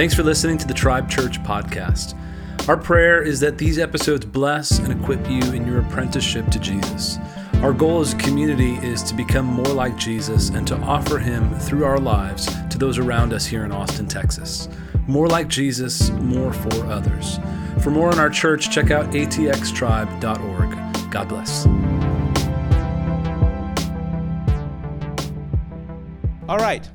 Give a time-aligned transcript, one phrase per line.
[0.00, 2.16] Thanks for listening to the Tribe Church podcast.
[2.70, 7.18] Our prayer is that these episodes bless and equip you in your apprenticeship to Jesus.
[7.56, 11.54] Our goal as a community is to become more like Jesus and to offer Him
[11.56, 14.70] through our lives to those around us here in Austin, Texas.
[15.06, 17.38] More like Jesus, more for others.
[17.82, 21.10] For more on our church, check out atxtribe.org.
[21.10, 21.66] God bless.
[26.48, 26.88] All right.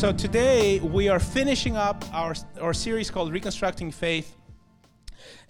[0.00, 4.34] So today we are finishing up our, our series called Reconstructing Faith.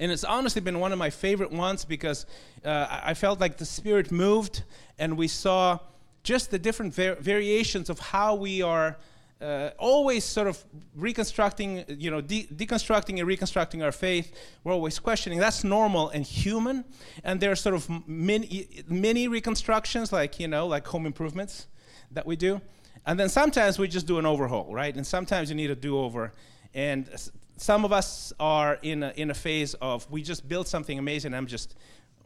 [0.01, 2.27] And it's honestly been one of my favorite ones because
[2.65, 4.65] uh, I felt like the Spirit moved
[4.99, 5.79] and we saw
[6.25, 8.99] just the different var- variations of how we are
[9.41, 10.65] uh, always sort of
[10.97, 14.33] reconstructing, you know, de- deconstructing and reconstructing our faith.
[14.65, 15.39] We're always questioning.
[15.39, 16.85] That's normal and human.
[17.23, 21.69] And there are sort of mini, mini reconstructions, like, you know, like home improvements
[22.11, 22.61] that we do.
[23.07, 24.95] And then sometimes we just do an overhaul, right?
[24.95, 26.33] And sometimes you need a do over.
[26.75, 27.09] And
[27.57, 31.35] some of us are in a, in a phase of we just built something amazing,
[31.35, 31.75] I'm just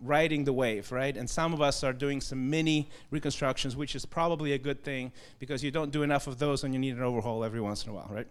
[0.01, 1.17] riding the wave, right?
[1.17, 5.13] And some of us are doing some mini reconstructions, which is probably a good thing
[5.39, 7.91] because you don't do enough of those and you need an overhaul every once in
[7.91, 8.27] a while, right?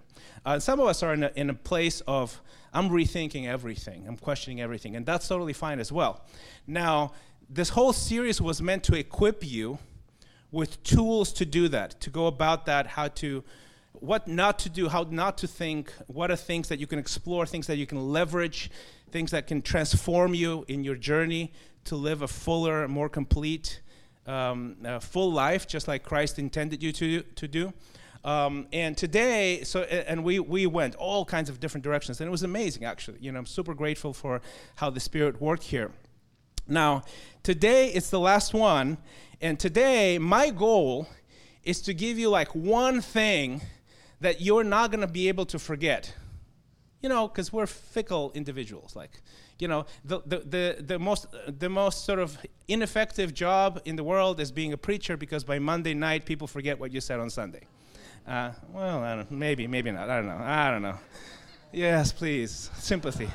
[0.46, 2.40] Uh, some of us are in a, in a place of
[2.74, 6.22] I'm rethinking everything, I'm questioning everything, and that's totally fine as well.
[6.68, 7.14] Now,
[7.50, 9.80] this whole series was meant to equip you
[10.54, 13.44] with tools to do that, to go about that, how to,
[13.94, 17.46] what not to do, how not to think, what are things that you can explore,
[17.48, 18.70] things that you can leverage,
[19.12, 21.52] things that can transform you in your journey
[21.86, 23.82] to live a fuller, more complete,
[24.28, 27.74] um, uh, full life, just like Christ intended you to, to do.
[28.24, 32.32] Um, and today, so and we we went all kinds of different directions, and it
[32.32, 33.18] was amazing actually.
[33.20, 34.42] You know, I'm super grateful for
[34.76, 35.92] how the Spirit worked here.
[36.68, 37.04] Now,
[37.42, 38.98] today it's the last one,
[39.42, 41.08] and today, my goal
[41.64, 43.62] is to give you like one thing
[44.22, 46.14] that you're not going to be able to forget.
[47.02, 48.96] You know, because we're fickle individuals.
[48.96, 49.22] Like,
[49.60, 52.38] you know, the, the, the, the, most, the most sort of
[52.70, 56.80] ineffective job in the world is being a preacher because by Monday night, people forget
[56.80, 57.64] what you said on Sunday.
[58.26, 60.10] Uh, well, I don't, maybe, maybe not.
[60.10, 60.38] I don't know.
[60.42, 60.98] I don't know.
[61.74, 62.70] Yes, please.
[62.78, 63.30] Sympathy.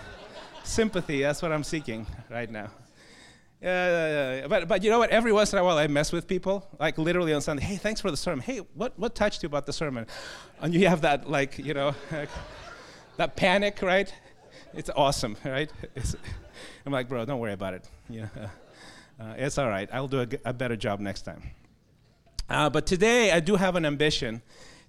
[0.65, 2.71] Sympathy, that's what I'm seeking right now.
[3.61, 4.47] Yeah.
[4.49, 5.11] But, but you know what?
[5.11, 7.65] Every once in a while, I mess with people, like literally on Sunday.
[7.65, 8.41] Hey, thanks for the sermon.
[8.41, 10.07] Hey, what, what touched you about the sermon?
[10.61, 11.95] And you have that, like, you know,
[13.17, 14.13] that panic, right?
[14.75, 15.71] It's awesome, right?
[15.97, 16.15] It's,
[16.87, 17.89] I'm like, bro, don't worry about it.
[18.09, 19.89] Yeah, uh, uh, it's all right.
[19.93, 21.43] I'll do a, a better job next time.
[22.49, 24.43] Uh, but today, I do have an ambition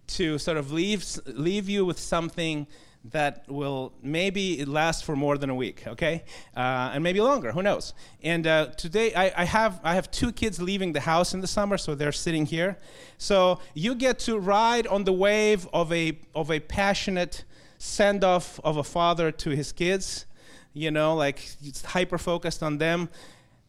[0.07, 2.68] to sort of leave, leave you with something
[3.06, 6.24] that will maybe last for more than a week, okay,
[6.56, 7.52] uh, and maybe longer.
[7.52, 7.94] Who knows?
[8.22, 11.48] And uh, today I, I, have I have two kids leaving the house in the
[11.48, 12.78] summer, so they're sitting here.
[13.18, 17.46] So you get to ride on the wave of a of a passionate
[17.78, 20.26] send off of a father to his kids.
[20.74, 21.50] You know, like
[21.86, 23.10] hyper focused on them.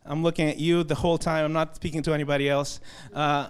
[0.04, 1.44] I'm looking at you the whole time.
[1.44, 2.80] I'm not speaking to anybody else.
[3.14, 3.48] Uh,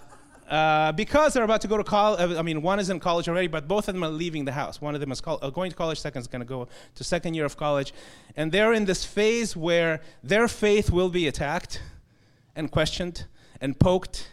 [0.51, 2.19] uh, because they're about to go to college.
[2.19, 4.51] Uh, I mean, one is in college already, but both of them are leaving the
[4.51, 4.81] house.
[4.81, 7.35] One of them is uh, going to college, second is going to go to second
[7.35, 7.93] year of college.
[8.35, 11.81] And they're in this phase where their faith will be attacked
[12.53, 13.27] and questioned
[13.61, 14.29] and poked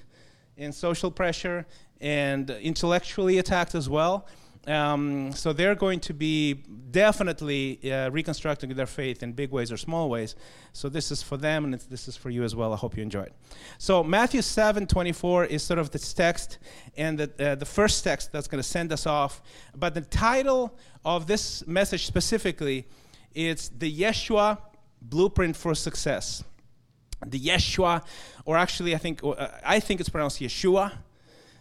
[0.56, 1.66] in social pressure
[2.00, 4.26] and intellectually attacked as well.
[4.68, 6.52] Um, so they're going to be
[6.90, 10.36] definitely uh, reconstructing their faith in big ways or small ways.
[10.74, 12.74] So this is for them, and this is for you as well.
[12.74, 13.32] I hope you enjoy it.
[13.78, 16.58] So Matthew 7 24 is sort of this text,
[16.98, 19.40] and the, uh, the first text that's going to send us off.
[19.74, 22.86] But the title of this message specifically
[23.34, 24.58] is the Yeshua
[25.00, 26.44] Blueprint for Success.
[27.26, 28.04] The Yeshua,
[28.44, 30.92] or actually, I think uh, I think it's pronounced Yeshua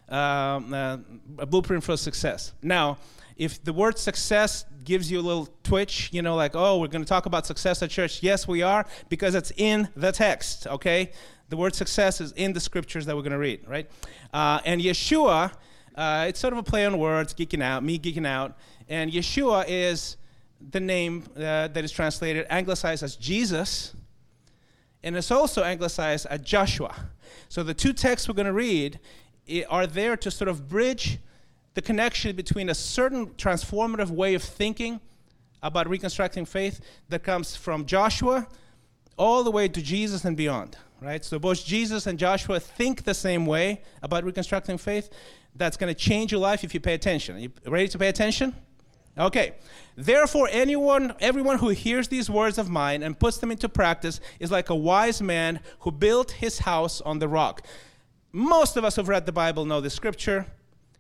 [0.09, 0.97] um, uh,
[1.40, 2.53] a blueprint for success.
[2.62, 2.97] Now,
[3.35, 7.03] if the word success gives you a little twitch, you know, like, oh, we're going
[7.03, 8.23] to talk about success at church.
[8.23, 11.12] Yes, we are, because it's in the text, okay?
[11.50, 13.90] The word success is in the scriptures that we're going to read, right?
[14.34, 15.51] Uh, and Yeshua,
[15.95, 18.57] uh, it's sort of a play on words, geeking out, me geeking out.
[18.89, 20.18] And Yeshua is
[20.71, 23.94] the name uh, that is translated, anglicized as Jesus,
[25.04, 26.95] and it's also anglicized as Joshua.
[27.50, 29.00] So the two texts we're going to read
[29.69, 31.19] are there to sort of bridge
[31.73, 34.99] the connection between a certain transformative way of thinking
[35.61, 38.47] about reconstructing faith that comes from Joshua
[39.17, 41.23] all the way to Jesus and beyond, right?
[41.23, 45.09] So both Jesus and Joshua think the same way about reconstructing faith.
[45.55, 47.35] That's going to change your life if you pay attention.
[47.35, 48.55] Are you ready to pay attention?
[49.17, 49.55] Okay.
[49.95, 54.51] Therefore, anyone, everyone who hears these words of mine and puts them into practice is
[54.51, 57.65] like a wise man who built his house on the rock.
[58.31, 60.45] Most of us who've read the Bible know the scripture.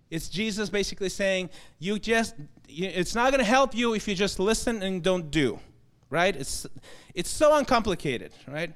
[0.09, 2.35] It's Jesus basically saying, you just,
[2.67, 5.59] it's not going to help you if you just listen and don't do,
[6.09, 6.35] right?
[6.35, 6.65] It's,
[7.13, 8.73] it's so uncomplicated, right?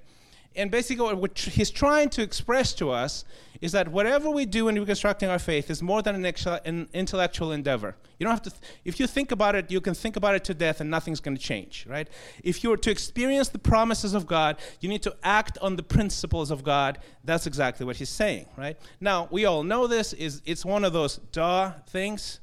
[0.55, 3.23] And basically, what he's trying to express to us
[3.61, 7.95] is that whatever we do in reconstructing our faith is more than an, intellectual endeavor.
[8.17, 10.43] You don't have to, th- if you think about it, you can think about it
[10.45, 12.07] to death and nothing's going to change, right?
[12.43, 15.83] If you are to experience the promises of God, you need to act on the
[15.83, 16.97] principles of God.
[17.23, 18.77] That's exactly what he's saying, right?
[18.99, 22.39] Now, we all know this, is it's one of those duh things.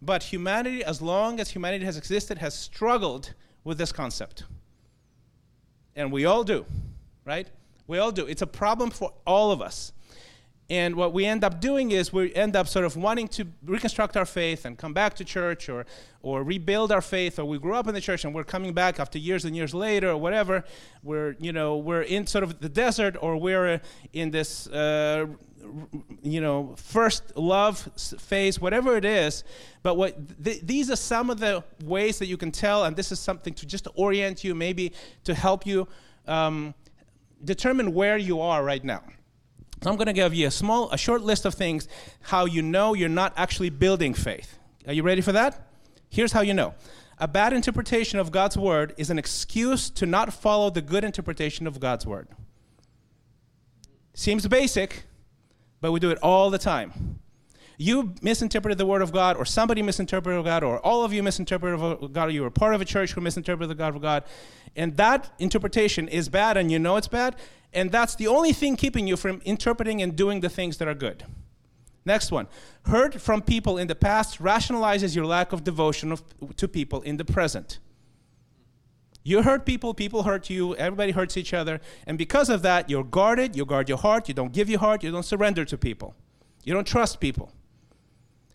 [0.00, 3.34] But humanity, as long as humanity has existed, has struggled
[3.64, 4.44] with this concept.
[5.94, 6.64] And we all do,
[7.24, 7.48] right?
[7.86, 8.26] We all do.
[8.26, 9.92] It's a problem for all of us.
[10.72, 14.16] And what we end up doing is we end up sort of wanting to reconstruct
[14.16, 15.84] our faith and come back to church or,
[16.22, 18.98] or rebuild our faith, or we grew up in the church and we're coming back
[18.98, 20.64] after years and years later or whatever.
[21.02, 23.82] We're, you know, we're in sort of the desert or we're
[24.14, 25.26] in this, uh,
[26.22, 27.76] you know, first love
[28.18, 29.44] phase, whatever it is.
[29.82, 33.12] But what th- these are some of the ways that you can tell, and this
[33.12, 34.94] is something to just orient you, maybe
[35.24, 35.86] to help you
[36.26, 36.72] um,
[37.44, 39.02] determine where you are right now.
[39.82, 41.88] So I'm going to give you a small, a short list of things
[42.20, 44.56] how you know you're not actually building faith.
[44.86, 45.66] Are you ready for that?
[46.08, 46.74] Here's how you know.
[47.18, 51.66] A bad interpretation of God's word is an excuse to not follow the good interpretation
[51.66, 52.28] of God's word.
[54.14, 55.04] Seems basic,
[55.80, 57.18] but we do it all the time.
[57.76, 62.12] You misinterpreted the word of God, or somebody misinterpreted God, or all of you misinterpreted
[62.12, 64.22] God, or you were part of a church who misinterpreted the God of God,
[64.76, 67.34] and that interpretation is bad, and you know it's bad,
[67.72, 70.94] and that's the only thing keeping you from interpreting and doing the things that are
[70.94, 71.24] good.
[72.04, 72.48] Next one.
[72.86, 76.22] Heard from people in the past rationalizes your lack of devotion of,
[76.56, 77.78] to people in the present.
[79.24, 81.80] You hurt people, people hurt you, everybody hurts each other.
[82.06, 85.04] And because of that, you're guarded, you guard your heart, you don't give your heart,
[85.04, 86.16] you don't surrender to people.
[86.64, 87.52] You don't trust people.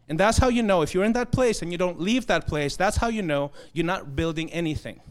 [0.10, 2.48] And that's how you know, if you're in that place and you don't leave that
[2.48, 5.02] place, that's how you know you're not building anything.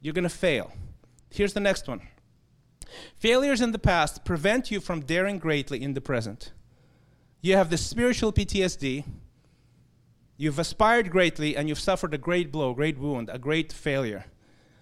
[0.00, 0.72] You're going to fail.
[1.30, 2.00] Here's the next one
[3.18, 6.52] Failures in the past prevent you from daring greatly in the present.
[7.40, 9.04] You have the spiritual PTSD.
[10.36, 14.24] You've aspired greatly and you've suffered a great blow, great wound, a great failure.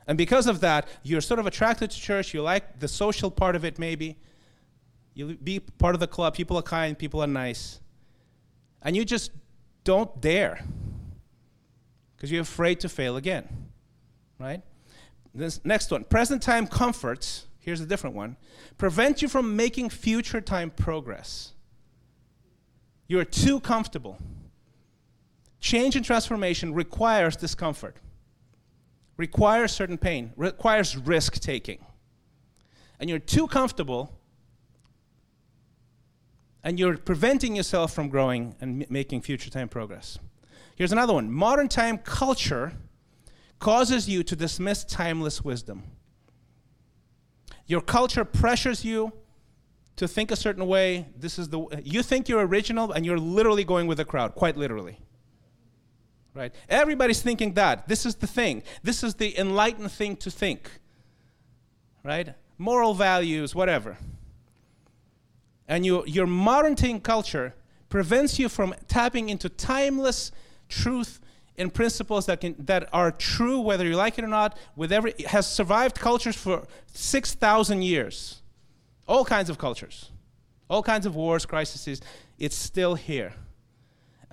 [0.07, 2.35] And because of that, you're sort of attracted to church.
[2.35, 4.17] You like the social part of it, maybe.
[5.15, 6.35] You be part of the club.
[6.35, 7.81] People are kind, people are nice.
[8.83, 9.31] And you just
[9.85, 10.65] don't dare
[12.17, 13.49] because you're afraid to fail again,
[14.39, 14.63] right?
[15.35, 18.37] This next one present time comforts, here's a different one,
[18.79, 21.53] prevent you from making future time progress.
[23.09, 24.19] You're too comfortable.
[25.61, 27.97] Change and transformation requires discomfort
[29.17, 31.85] requires certain pain, requires risk taking.
[32.99, 34.19] And you're too comfortable
[36.63, 40.19] and you're preventing yourself from growing and m- making future time progress.
[40.77, 42.73] Here's another one modern time culture
[43.59, 45.83] causes you to dismiss timeless wisdom.
[47.67, 49.13] Your culture pressures you
[49.97, 51.07] to think a certain way.
[51.17, 54.57] This is the you think you're original and you're literally going with the crowd, quite
[54.57, 54.99] literally
[56.35, 56.53] right?
[56.69, 57.89] Everybody's thinking that.
[57.89, 58.63] This is the thing.
[58.83, 60.69] This is the enlightened thing to think,
[62.03, 62.35] right?
[62.59, 63.97] Moral values, whatever.
[65.67, 67.55] And you, your modern culture
[67.89, 70.33] prevents you from tapping into timeless
[70.69, 71.21] truth
[71.57, 75.15] and principles that, can, that are true, whether you like it or not, with every,
[75.27, 78.43] has survived cultures for 6,000 years.
[79.07, 80.11] All kinds of cultures,
[80.69, 82.01] all kinds of wars, crises.
[82.39, 83.35] It's still here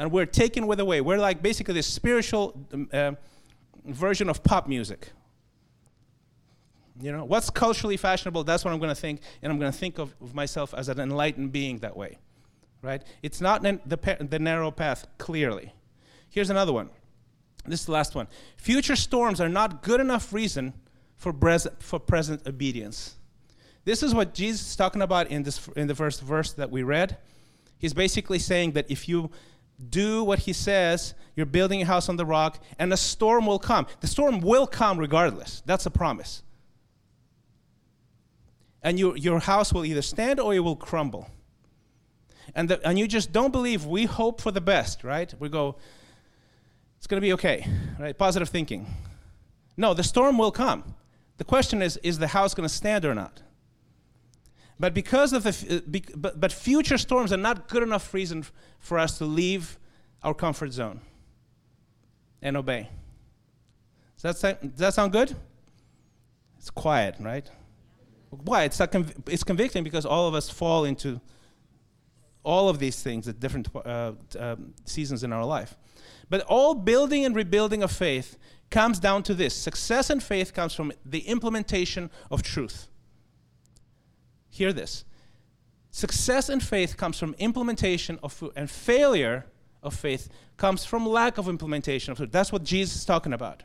[0.02, 1.00] and we're taken with away.
[1.00, 2.60] We're like basically the spiritual
[2.92, 3.12] uh,
[3.86, 5.12] version of pop music.
[7.00, 9.78] You know, what's culturally fashionable, that's what I'm going to think, and I'm going to
[9.78, 12.18] think of, of, myself as an enlightened being that way.
[12.82, 13.04] Right?
[13.22, 15.72] It's not the, the narrow path, clearly.
[16.30, 16.90] Here's another one.
[17.66, 18.28] This is the last one.
[18.58, 20.74] Future storms are not good enough reason
[21.16, 23.16] for, pres- for present obedience.
[23.86, 26.84] This is what Jesus is talking about in, this, in the first verse that we
[26.84, 27.18] read.
[27.78, 29.32] He's basically saying that if you
[29.90, 31.14] do what he says.
[31.36, 33.88] You're building a house on the rock, and a storm will come.
[34.02, 35.64] The storm will come regardless.
[35.66, 36.44] That's a promise.
[38.84, 41.30] And you, your house will either stand or it will crumble.
[42.56, 43.86] And, the, and you just don't believe.
[43.86, 45.34] We hope for the best, right?
[45.40, 45.78] We go,
[47.02, 47.66] it's going to be okay,
[47.98, 48.16] right?
[48.16, 48.86] Positive thinking.
[49.76, 50.84] No, the storm will come.
[51.38, 53.42] The question is, is the house going to stand or not?
[54.80, 58.46] But because of the, uh, but, future storms are not good enough reason
[58.78, 59.80] for us to leave
[60.22, 61.02] our comfort zone
[62.40, 62.88] and obey.
[64.22, 65.36] Does that, sound, good?
[66.60, 67.50] It's quiet, right?
[68.30, 68.66] Why?
[68.66, 71.20] It's, conv- it's convicting because all of us fall into
[72.44, 75.76] all of these things at different uh, um, seasons in our life.
[76.32, 78.38] But all building and rebuilding of faith
[78.70, 82.88] comes down to this success in faith comes from the implementation of truth.
[84.50, 85.04] Hear this.
[85.90, 89.46] Success in faith comes from implementation of and failure
[89.84, 92.32] of faith comes from lack of implementation of truth.
[92.32, 93.64] That's what Jesus is talking about.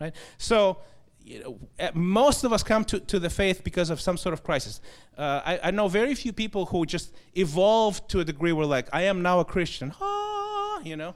[0.00, 0.14] Right?
[0.38, 0.78] So
[1.24, 4.44] you know, most of us come to, to the faith because of some sort of
[4.44, 4.80] crisis.
[5.18, 8.88] Uh, I, I, know very few people who just evolved to a degree where, like,
[8.92, 9.92] I am now a Christian.
[10.00, 11.14] Ah, you know.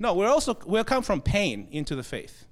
[0.00, 2.46] No, we're also we come from pain into the faith.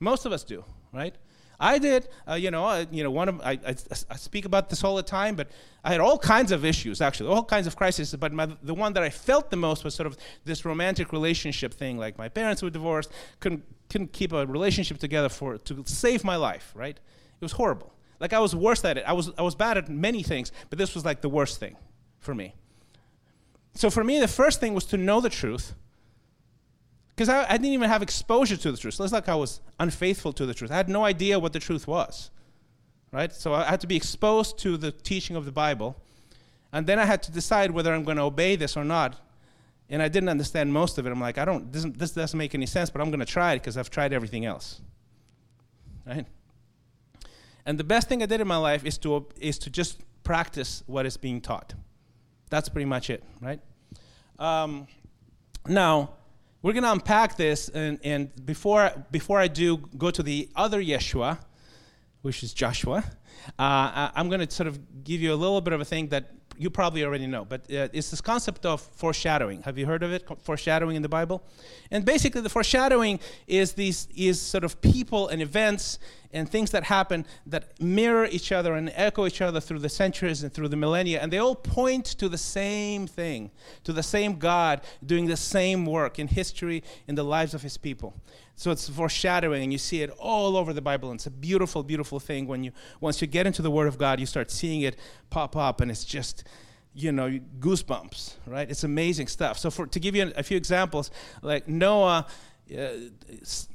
[0.00, 1.14] Most of us do, right?
[1.60, 2.08] I did.
[2.26, 3.76] Uh, you know, uh, you know, one of I, I,
[4.10, 5.50] I, speak about this all the time, but
[5.84, 8.14] I had all kinds of issues, actually, all kinds of crises.
[8.18, 11.74] But my, the one that I felt the most was sort of this romantic relationship
[11.74, 11.98] thing.
[11.98, 16.36] Like my parents were divorced, couldn't couldn't keep a relationship together for to save my
[16.36, 16.72] life.
[16.74, 16.96] Right?
[16.96, 17.92] It was horrible.
[18.20, 19.04] Like I was worse at it.
[19.06, 21.76] I was I was bad at many things, but this was like the worst thing
[22.20, 22.54] for me.
[23.74, 25.74] So for me, the first thing was to know the truth
[27.20, 28.94] because I, I, didn't even have exposure to the truth.
[28.94, 30.70] So it's like I was unfaithful to the truth.
[30.70, 32.30] I had no idea what the truth was,
[33.12, 33.30] right?
[33.30, 36.00] So I had to be exposed to the teaching of the Bible,
[36.72, 39.20] and then I had to decide whether I'm going to obey this or not.
[39.90, 41.10] And I didn't understand most of it.
[41.10, 41.70] I'm like, I don't.
[41.70, 44.14] This, this doesn't make any sense, but I'm going to try it because I've tried
[44.14, 44.80] everything else,
[46.06, 46.24] right?
[47.66, 50.82] And the best thing I did in my life is to is to just practice
[50.86, 51.74] what is being taught.
[52.48, 53.60] That's pretty much it, right?
[54.38, 54.86] Um,
[55.66, 56.14] now
[56.62, 60.82] we're going to unpack this, and, and before, before I do go to the other
[60.82, 61.38] Yeshua,
[62.22, 63.02] which is Joshua,
[63.58, 66.32] uh, I'm going to sort of give you a little bit of a thing that
[66.60, 69.62] you probably already know, but uh, it's this concept of foreshadowing.
[69.62, 70.28] Have you heard of it?
[70.42, 71.42] Foreshadowing in the Bible,
[71.90, 75.98] and basically the foreshadowing is these is sort of people and events
[76.32, 80.42] and things that happen that mirror each other and echo each other through the centuries
[80.42, 83.50] and through the millennia, and they all point to the same thing,
[83.84, 87.78] to the same God doing the same work in history in the lives of His
[87.78, 88.14] people.
[88.56, 91.10] So it's foreshadowing, and you see it all over the Bible.
[91.10, 93.98] And it's a beautiful, beautiful thing when you once you get into the Word of
[93.98, 94.98] God, you start seeing it
[95.30, 96.44] pop up, and it's just
[96.92, 101.10] you know goosebumps right it's amazing stuff so for to give you a few examples
[101.40, 102.26] like noah
[102.76, 102.92] uh,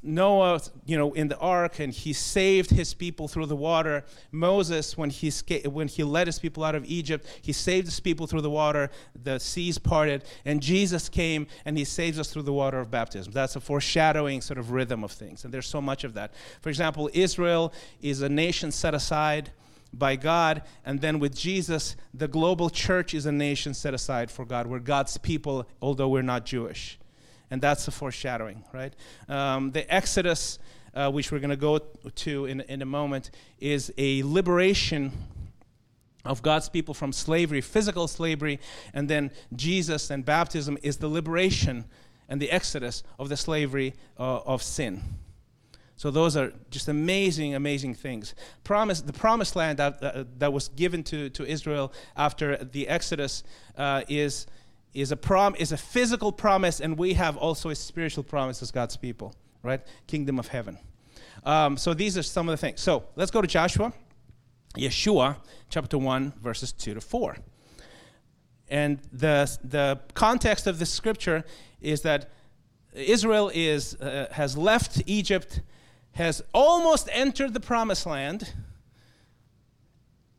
[0.01, 4.05] Noah, you know, in the ark, and he saved his people through the water.
[4.31, 5.31] Moses, when he
[5.65, 8.89] when he led his people out of Egypt, he saved his people through the water.
[9.23, 13.33] The seas parted, and Jesus came and he saves us through the water of baptism.
[13.33, 16.33] That's a foreshadowing sort of rhythm of things, and there's so much of that.
[16.61, 19.51] For example, Israel is a nation set aside
[19.91, 24.45] by God, and then with Jesus, the global church is a nation set aside for
[24.45, 24.67] God.
[24.67, 26.97] We're God's people, although we're not Jewish
[27.51, 28.93] and that's the foreshadowing, right?
[29.29, 30.59] Um, the Exodus,
[30.93, 35.11] uh, which we're going to go to in, in a moment, is a liberation
[36.25, 38.59] of God's people from slavery, physical slavery,
[38.93, 41.85] and then Jesus and baptism is the liberation
[42.27, 45.03] and the exodus of the slavery uh, of sin.
[45.97, 48.35] So those are just amazing, amazing things.
[48.63, 53.43] Promise, the promised land that, uh, that was given to, to Israel after the Exodus
[53.77, 54.45] uh, is
[54.95, 58.71] is a prom is a physical promise, and we have also a spiritual promise as
[58.71, 59.81] God's people, right?
[60.07, 60.77] Kingdom of heaven.
[61.43, 62.81] Um, so these are some of the things.
[62.81, 63.93] So let's go to Joshua,
[64.75, 65.35] Yeshua,
[65.69, 67.35] chapter one, verses two to four.
[68.69, 71.43] And the the context of this scripture
[71.81, 72.31] is that
[72.93, 75.61] Israel is uh, has left Egypt,
[76.13, 78.53] has almost entered the promised land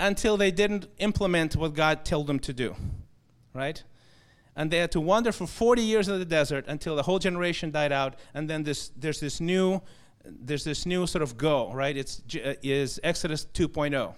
[0.00, 2.74] until they didn't implement what God told them to do,
[3.54, 3.84] right?
[4.56, 7.70] And they had to wander for 40 years in the desert until the whole generation
[7.70, 9.80] died out and then this, there's this new
[10.24, 11.96] there's this new sort of go right?
[11.96, 14.14] It's uh, is exodus 2.0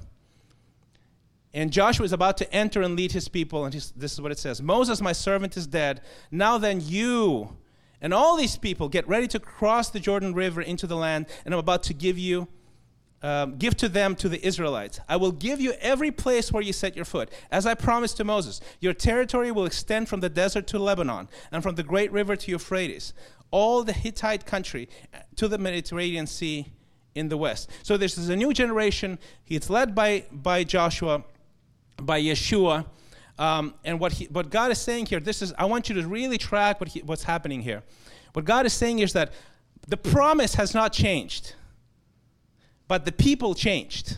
[1.55, 4.39] and joshua is about to enter and lead his people and this is what it
[4.39, 6.01] says moses my servant is dead.
[6.31, 7.57] Now then you
[8.01, 11.53] and all these people get ready to cross the jordan river into the land and
[11.53, 12.49] i'm about to give you
[13.23, 15.01] um, give to them to the Israelites.
[15.09, 18.25] I will give you every place where you set your foot, as I promised to
[18.25, 18.61] Moses.
[18.81, 22.51] Your territory will extend from the desert to Lebanon, and from the great river to
[22.51, 23.13] Euphrates,
[23.51, 24.89] all the Hittite country
[25.37, 26.67] to the Mediterranean Sea
[27.15, 27.71] in the west.
[27.83, 29.19] So this is a new generation.
[29.49, 31.25] It's led by, by Joshua,
[32.01, 32.87] by Yeshua.
[33.39, 36.07] Um, and what, he, what God is saying here, this is, I want you to
[36.07, 37.83] really track what he, what's happening here.
[38.33, 39.33] What God is saying is that
[39.87, 41.55] the promise has not changed.
[42.89, 44.17] But the people changed.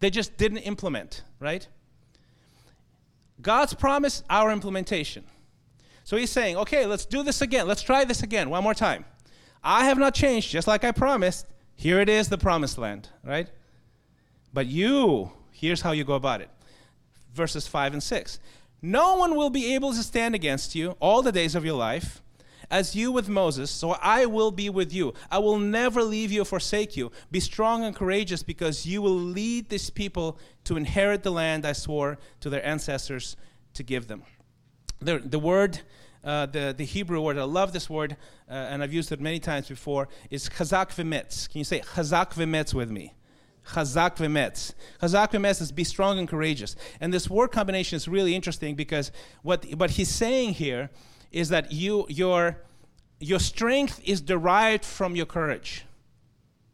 [0.00, 1.66] They just didn't implement, right?
[3.40, 5.24] God's promise, our implementation.
[6.04, 7.68] So he's saying, okay, let's do this again.
[7.68, 9.04] Let's try this again, one more time.
[9.62, 11.46] I have not changed, just like I promised.
[11.76, 13.48] Here it is, the promised land, right?
[14.52, 16.50] But you, here's how you go about it.
[17.34, 18.40] Verses 5 and 6.
[18.80, 22.22] No one will be able to stand against you all the days of your life.
[22.70, 25.14] As you with Moses, so I will be with you.
[25.30, 27.10] I will never leave you or forsake you.
[27.30, 31.72] Be strong and courageous because you will lead this people to inherit the land I
[31.72, 33.36] swore to their ancestors
[33.72, 34.22] to give them.
[35.00, 35.80] The, the word,
[36.22, 38.18] uh, the, the Hebrew word, I love this word,
[38.50, 41.48] uh, and I've used it many times before, is chazak v'metz.
[41.48, 43.14] Can you say chazak v'metz with me?
[43.68, 44.74] Chazak v'metz.
[45.00, 46.76] Chazak v'metz is be strong and courageous.
[47.00, 49.10] And this word combination is really interesting because
[49.42, 50.90] what, what he's saying here
[51.32, 52.58] is that you, your,
[53.20, 55.84] your strength is derived from your courage.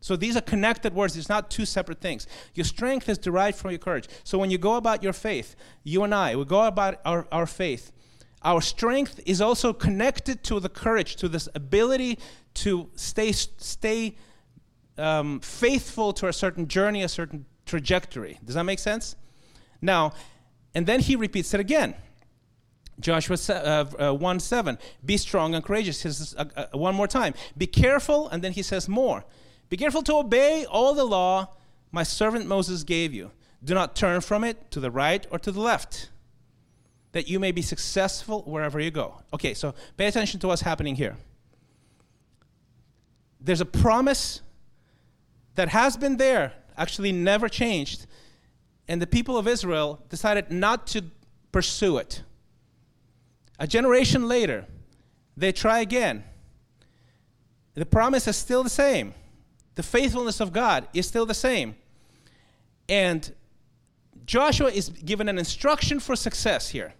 [0.00, 1.16] So these are connected words.
[1.16, 2.26] It's not two separate things.
[2.54, 4.06] Your strength is derived from your courage.
[4.22, 7.46] So when you go about your faith, you and I, we go about our, our
[7.46, 7.90] faith,
[8.42, 12.18] our strength is also connected to the courage, to this ability
[12.54, 14.16] to stay, stay
[14.98, 18.38] um, faithful to a certain journey, a certain trajectory.
[18.44, 19.16] Does that make sense?
[19.80, 20.12] Now,
[20.74, 21.94] and then he repeats it again.
[23.00, 24.78] Joshua uh, uh, 1 7.
[25.04, 26.02] Be strong and courageous.
[26.02, 27.34] He says uh, one more time.
[27.56, 29.24] Be careful, and then he says more.
[29.68, 31.48] Be careful to obey all the law
[31.94, 33.30] my servant Moses gave you.
[33.62, 36.10] Do not turn from it to the right or to the left,
[37.12, 39.22] that you may be successful wherever you go.
[39.32, 41.16] Okay, so pay attention to what's happening here.
[43.40, 44.40] There's a promise
[45.54, 48.06] that has been there, actually never changed,
[48.88, 51.04] and the people of Israel decided not to
[51.52, 52.22] pursue it.
[53.58, 54.66] A generation later,
[55.36, 56.24] they try again.
[57.74, 59.14] The promise is still the same.
[59.74, 61.76] The faithfulness of God is still the same.
[62.88, 63.32] And
[64.24, 66.94] Joshua is given an instruction for success here.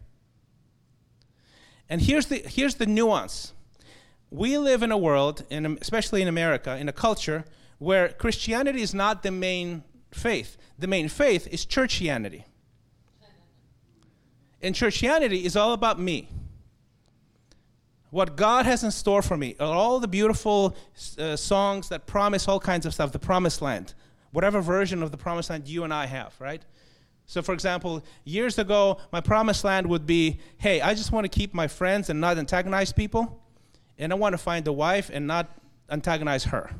[1.89, 3.53] And here's the, here's the nuance.
[4.31, 7.45] We live in a world, in, especially in America, in a culture
[7.79, 10.57] where Christianity is not the main faith.
[10.79, 12.45] The main faith is churchianity.
[14.61, 16.29] And churchianity is all about me
[18.15, 20.77] what God has in store for me, all the beautiful
[21.19, 23.93] uh, songs that promise all kinds of stuff, the promised land,
[24.31, 26.63] whatever version of the promised land you and I have, right?
[27.27, 31.29] So, for example, years ago, my promised land would be hey, I just want to
[31.29, 33.43] keep my friends and not antagonize people,
[33.99, 35.51] and I want to find a wife and not
[35.91, 36.71] antagonize her.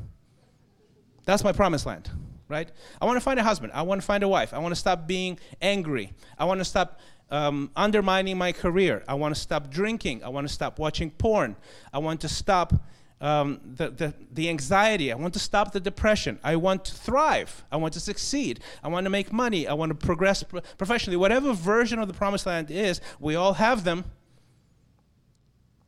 [1.25, 2.09] That's my promised land,
[2.47, 2.71] right?
[3.01, 3.73] I want to find a husband.
[3.75, 4.53] I want to find a wife.
[4.53, 6.13] I want to stop being angry.
[6.39, 9.03] I want to stop um, undermining my career.
[9.07, 10.23] I want to stop drinking.
[10.23, 11.55] I want to stop watching porn.
[11.93, 12.73] I want to stop
[13.21, 15.11] um, the, the, the anxiety.
[15.11, 16.39] I want to stop the depression.
[16.43, 17.63] I want to thrive.
[17.71, 18.59] I want to succeed.
[18.83, 19.67] I want to make money.
[19.67, 21.17] I want to progress pro- professionally.
[21.17, 24.05] Whatever version of the promised land is, we all have them.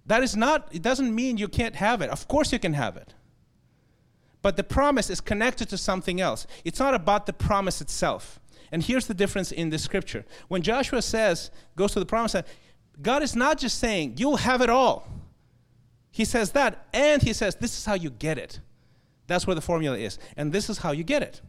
[0.06, 2.10] That is not, it doesn't mean you can't have it.
[2.10, 3.14] Of course you can have it.
[4.42, 6.48] But the promise is connected to something else.
[6.64, 8.40] It's not about the promise itself.
[8.72, 10.26] And here's the difference in the scripture.
[10.48, 12.48] When Joshua says, goes to the promised land,
[13.02, 15.08] God is not just saying, you'll have it all.
[16.12, 18.60] He says that, and he says, this is how you get it.
[19.28, 20.18] That's where the formula is.
[20.36, 21.42] And this is how you get it.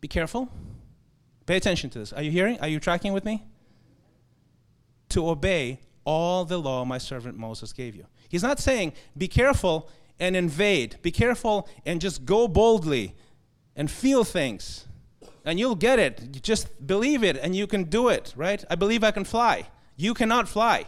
[0.00, 0.48] Be careful.
[1.46, 2.12] Pay attention to this.
[2.12, 2.60] Are you hearing?
[2.60, 3.44] Are you tracking with me?
[5.10, 8.06] To obey all the law my servant Moses gave you.
[8.28, 10.96] He's not saying, be careful and invade.
[11.02, 13.14] Be careful and just go boldly
[13.74, 14.86] and feel things
[15.44, 16.20] and you'll get it.
[16.22, 18.64] You just believe it and you can do it, right?
[18.70, 19.66] I believe I can fly.
[19.96, 20.86] You cannot fly.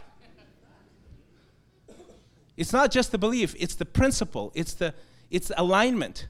[2.57, 4.93] It's not just the belief, it's the principle, it's the
[5.29, 6.27] it's alignment.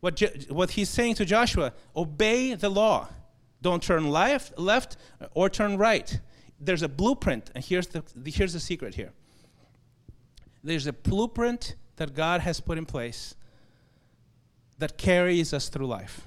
[0.00, 3.08] What, what he's saying to Joshua, obey the law.
[3.62, 4.96] Don't turn left, left
[5.32, 6.20] or turn right.
[6.60, 9.12] There's a blueprint, and here's the, here's the secret here.
[10.62, 13.36] There's a blueprint that God has put in place
[14.78, 16.25] that carries us through life.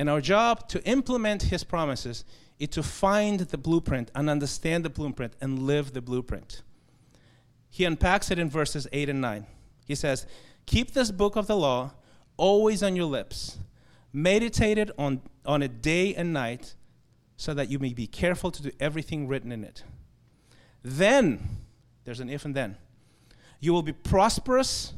[0.00, 2.24] And our job to implement his promises
[2.58, 6.62] is to find the blueprint and understand the blueprint and live the blueprint.
[7.68, 9.46] He unpacks it in verses 8 and 9.
[9.84, 10.24] He says,
[10.64, 11.90] Keep this book of the law
[12.38, 13.58] always on your lips,
[14.10, 16.76] meditate it on, on it day and night,
[17.36, 19.84] so that you may be careful to do everything written in it.
[20.82, 21.58] Then,
[22.04, 22.78] there's an if and then,
[23.60, 24.94] you will be prosperous.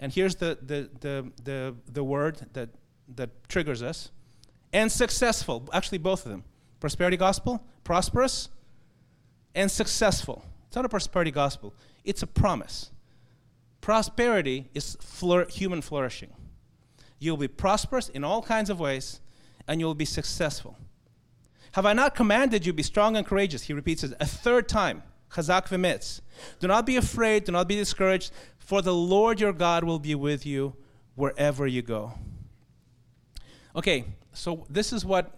[0.00, 2.70] And here's the, the, the, the, the word that,
[3.14, 4.10] that triggers us
[4.72, 5.68] and successful.
[5.72, 6.44] Actually, both of them.
[6.80, 8.48] Prosperity gospel, prosperous
[9.54, 10.44] and successful.
[10.66, 12.90] It's not a prosperity gospel, it's a promise.
[13.80, 16.30] Prosperity is flour- human flourishing.
[17.18, 19.20] You'll be prosperous in all kinds of ways,
[19.66, 20.76] and you'll be successful.
[21.72, 23.62] Have I not commanded you be strong and courageous?
[23.62, 25.02] He repeats it a third time.
[25.30, 26.20] Chazak v'metz.
[26.60, 30.14] Do not be afraid, do not be discouraged, for the Lord your God will be
[30.14, 30.74] with you
[31.14, 32.14] wherever you go.
[33.74, 34.04] Okay,
[34.38, 35.34] so this is what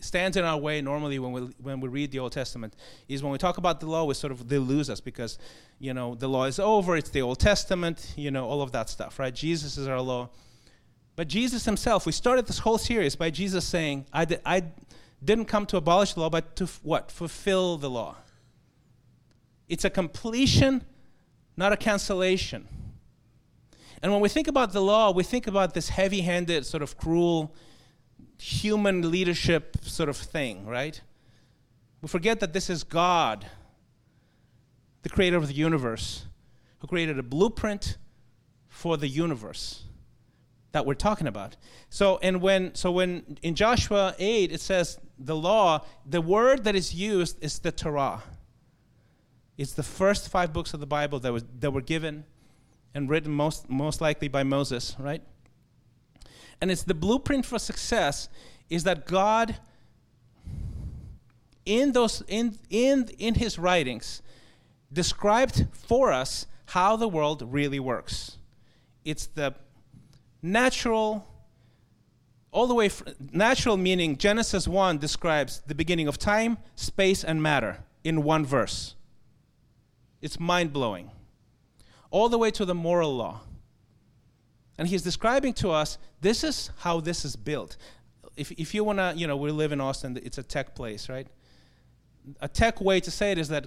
[0.00, 2.74] stands in our way normally when we when we read the Old Testament
[3.08, 5.38] is when we talk about the law, we sort of they lose us because
[5.78, 6.96] you know the law is over.
[6.96, 9.34] It's the Old Testament, you know, all of that stuff, right?
[9.34, 10.28] Jesus is our law.
[11.14, 14.64] But Jesus himself, we started this whole series by Jesus saying, I, di- I
[15.22, 17.10] didn't come to abolish the law, but to f- what?
[17.10, 18.16] Fulfill the law.
[19.68, 20.84] It's a completion,
[21.54, 22.66] not a cancellation.
[24.02, 26.96] And when we think about the law, we think about this heavy handed, sort of
[26.96, 27.54] cruel,
[28.42, 31.00] human leadership sort of thing, right?
[32.00, 33.46] We forget that this is God,
[35.02, 36.26] the creator of the universe,
[36.80, 37.98] who created a blueprint
[38.68, 39.84] for the universe
[40.72, 41.56] that we're talking about.
[41.88, 46.74] So and when so when in Joshua 8 it says the law, the word that
[46.74, 48.24] is used is the Torah.
[49.56, 52.24] It's the first five books of the Bible that was that were given
[52.92, 55.22] and written most most likely by Moses, right?
[56.62, 58.28] And it's the blueprint for success
[58.70, 59.56] is that God
[61.66, 64.22] in those in in in his writings
[64.92, 68.38] described for us how the world really works.
[69.04, 69.56] It's the
[70.40, 71.26] natural
[72.52, 72.90] all the way
[73.32, 78.94] natural meaning genesis 1 describes the beginning of time space and matter in one verse.
[80.20, 81.10] It's mind-blowing.
[82.12, 83.40] All the way to the moral law
[84.78, 87.76] and he's describing to us this is how this is built
[88.36, 91.08] if, if you want to you know we live in austin it's a tech place
[91.08, 91.26] right
[92.40, 93.66] a tech way to say it is that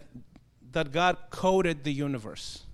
[0.72, 2.66] that god coded the universe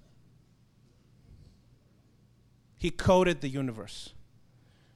[2.81, 4.15] he coded the universe.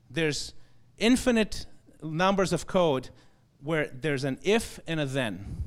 [0.09, 0.55] There's
[0.97, 1.67] infinite
[2.01, 3.11] numbers of code
[3.61, 5.61] where there's an if and a then.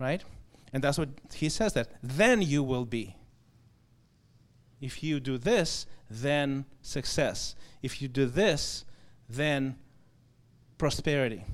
[0.00, 0.24] Right?
[0.72, 3.14] And that's what he says that then you will be.
[4.80, 7.54] If you do this, then success.
[7.82, 8.84] If you do this,
[9.28, 9.76] then
[10.78, 11.44] prosperity.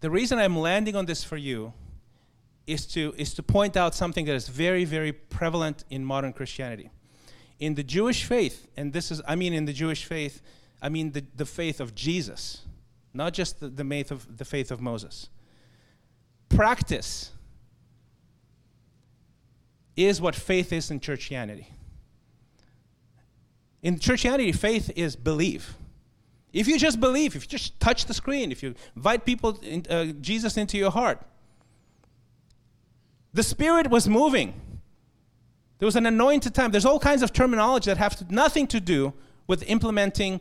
[0.00, 1.72] The reason I'm landing on this for you
[2.66, 6.90] is to, is to point out something that is very, very prevalent in modern Christianity.
[7.58, 10.42] In the Jewish faith, and this is, I mean, in the Jewish faith,
[10.82, 12.62] I mean the, the faith of Jesus,
[13.14, 15.30] not just the, the, faith of, the faith of Moses.
[16.48, 17.32] Practice
[19.96, 21.66] is what faith is in churchianity.
[23.82, 25.74] In churchianity, faith is belief.
[26.52, 29.84] If you just believe, if you just touch the screen, if you invite people, in,
[29.88, 31.20] uh, Jesus into your heart,
[33.32, 34.54] the Spirit was moving.
[35.78, 36.70] There was an anointed time.
[36.70, 39.12] There's all kinds of terminology that have to, nothing to do
[39.46, 40.40] with implementing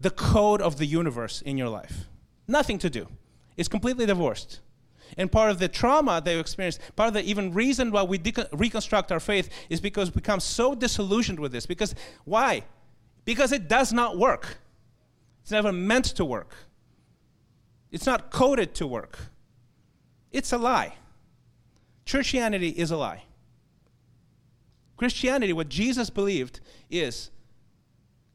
[0.00, 2.08] the code of the universe in your life.
[2.46, 3.08] Nothing to do.
[3.56, 4.60] It's completely divorced.
[5.16, 8.20] And part of the trauma they experienced, part of the even reason why we
[8.52, 11.66] reconstruct our faith is because we become so disillusioned with this.
[11.66, 11.94] Because
[12.24, 12.64] why?
[13.24, 14.58] Because it does not work.
[15.42, 16.54] It's never meant to work.
[17.90, 19.18] It's not coded to work.
[20.30, 20.94] It's a lie.
[22.06, 23.24] Churchianity is a lie.
[24.96, 27.30] Christianity, what Jesus believed, is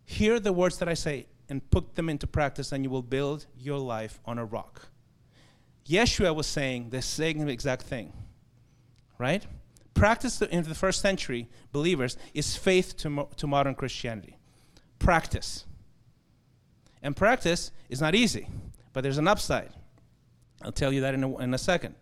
[0.04, 3.46] hear the words that I say and put them into practice, and you will build
[3.58, 4.90] your life on a rock.
[5.88, 8.14] Yeshua was saying the same exact thing,
[9.18, 9.46] right?
[9.94, 14.38] Practice in the first century believers is faith to, mo- to modern Christianity.
[15.00, 15.66] Practice.
[17.02, 18.48] And practice is not easy,
[18.94, 19.70] but there's an upside.
[20.62, 21.96] I'll tell you that in a, in a second.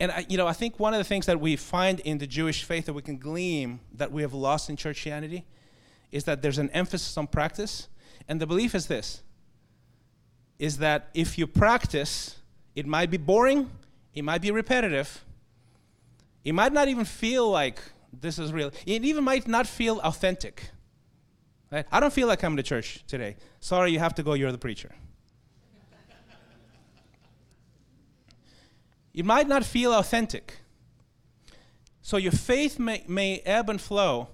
[0.00, 2.26] And I, you know, I think one of the things that we find in the
[2.26, 5.44] Jewish faith that we can glean that we have lost in churchianity
[6.12, 7.88] is that there's an emphasis on practice.
[8.28, 9.22] And the belief is this
[10.58, 12.36] is that if you practice,
[12.74, 13.70] it might be boring,
[14.14, 15.24] it might be repetitive,
[16.44, 17.80] it might not even feel like
[18.12, 18.70] this is real.
[18.86, 20.70] It even might not feel authentic.
[21.70, 21.84] Right?
[21.92, 23.36] I don't feel like coming to church today.
[23.60, 24.94] Sorry, you have to go, you're the preacher.
[29.12, 30.58] it might not feel authentic.
[32.00, 34.28] So your faith may, may ebb and flow,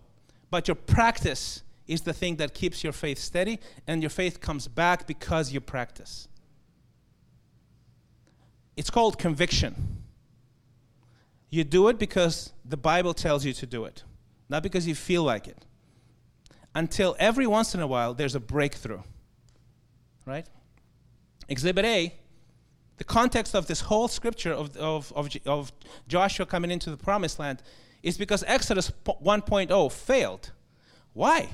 [0.51, 4.69] but your practice is the thing that keeps your faith steady, and your faith comes
[4.69, 6.29] back because you practice.
[8.77, 10.03] It's called conviction.
[11.51, 14.03] You do it because the Bible tells you to do it,
[14.49, 15.65] not because you feel like it.
[16.75, 19.03] Until every once in a while there's a breakthrough.
[20.27, 20.47] Right?
[21.49, 22.15] Exhibit A
[22.97, 25.73] the context of this whole scripture of, of, of, of
[26.07, 27.63] Joshua coming into the promised land
[28.03, 30.53] is because Exodus 1.0 failed.
[31.13, 31.49] Why?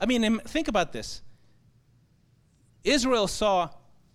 [0.00, 1.22] I mean, think about this.
[2.84, 3.70] Israel saw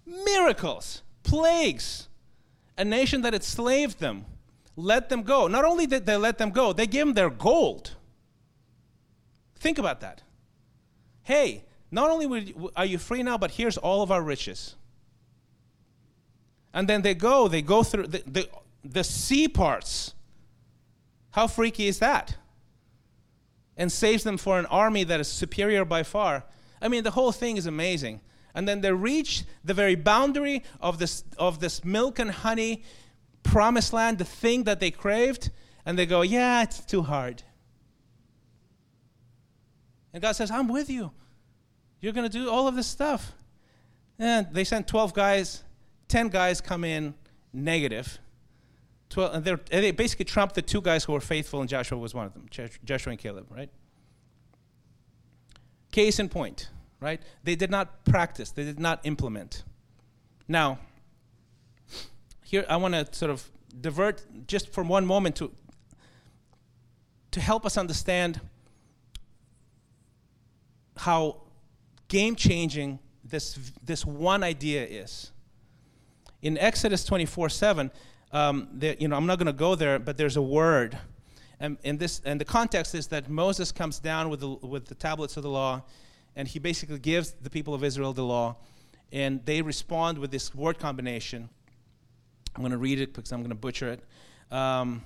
[0.06, 2.08] miracles, plagues,
[2.78, 3.44] a nation that had
[4.00, 4.26] them,
[4.76, 5.48] let them go.
[5.48, 7.96] Not only did they let them go, they gave them their gold.
[9.56, 10.22] Think about that.
[11.24, 14.76] hey, not only are you free now, but here's all of our riches.
[16.74, 18.50] And then they go, they go through the, the,
[18.84, 20.16] the sea parts.
[21.32, 22.36] How freaky is that?
[23.76, 26.44] And saves them for an army that is superior by far.
[26.82, 28.22] I mean, the whole thing is amazing.
[28.54, 32.84] And then they reach the very boundary of this, of this milk and honey
[33.42, 35.50] promised land, the thing that they craved,
[35.86, 37.44] and they go, Yeah, it's too hard.
[40.14, 41.12] And God says, I'm with you.
[42.00, 43.34] You're going to do all of this stuff.
[44.20, 45.64] And they sent 12 guys,
[46.08, 47.16] 10 guys come in
[47.52, 48.20] negative.
[49.14, 52.14] 12, and, and they basically trumped the two guys who were faithful, and Joshua was
[52.14, 52.48] one of them
[52.84, 53.70] Joshua and Caleb, right?
[55.92, 57.22] Case in point, right?
[57.44, 59.64] They did not practice, they did not implement.
[60.48, 60.80] Now,
[62.44, 63.50] here I want to sort of
[63.80, 65.52] divert just for one moment to,
[67.32, 68.42] to help us understand
[70.98, 71.42] how
[72.08, 75.32] game changing this, this one idea is.
[76.42, 77.92] In Exodus 24 7,
[78.34, 80.98] um, there, you know, I'm not going to go there, but there's a word.
[81.60, 84.96] And, and, this, and the context is that Moses comes down with the, with the
[84.96, 85.84] tablets of the law,
[86.36, 88.58] and he basically gives the people of Israel the law,
[89.12, 91.48] and they respond with this word combination.
[92.56, 94.04] I'm going to read it because I'm going to butcher it.
[94.52, 95.04] Um,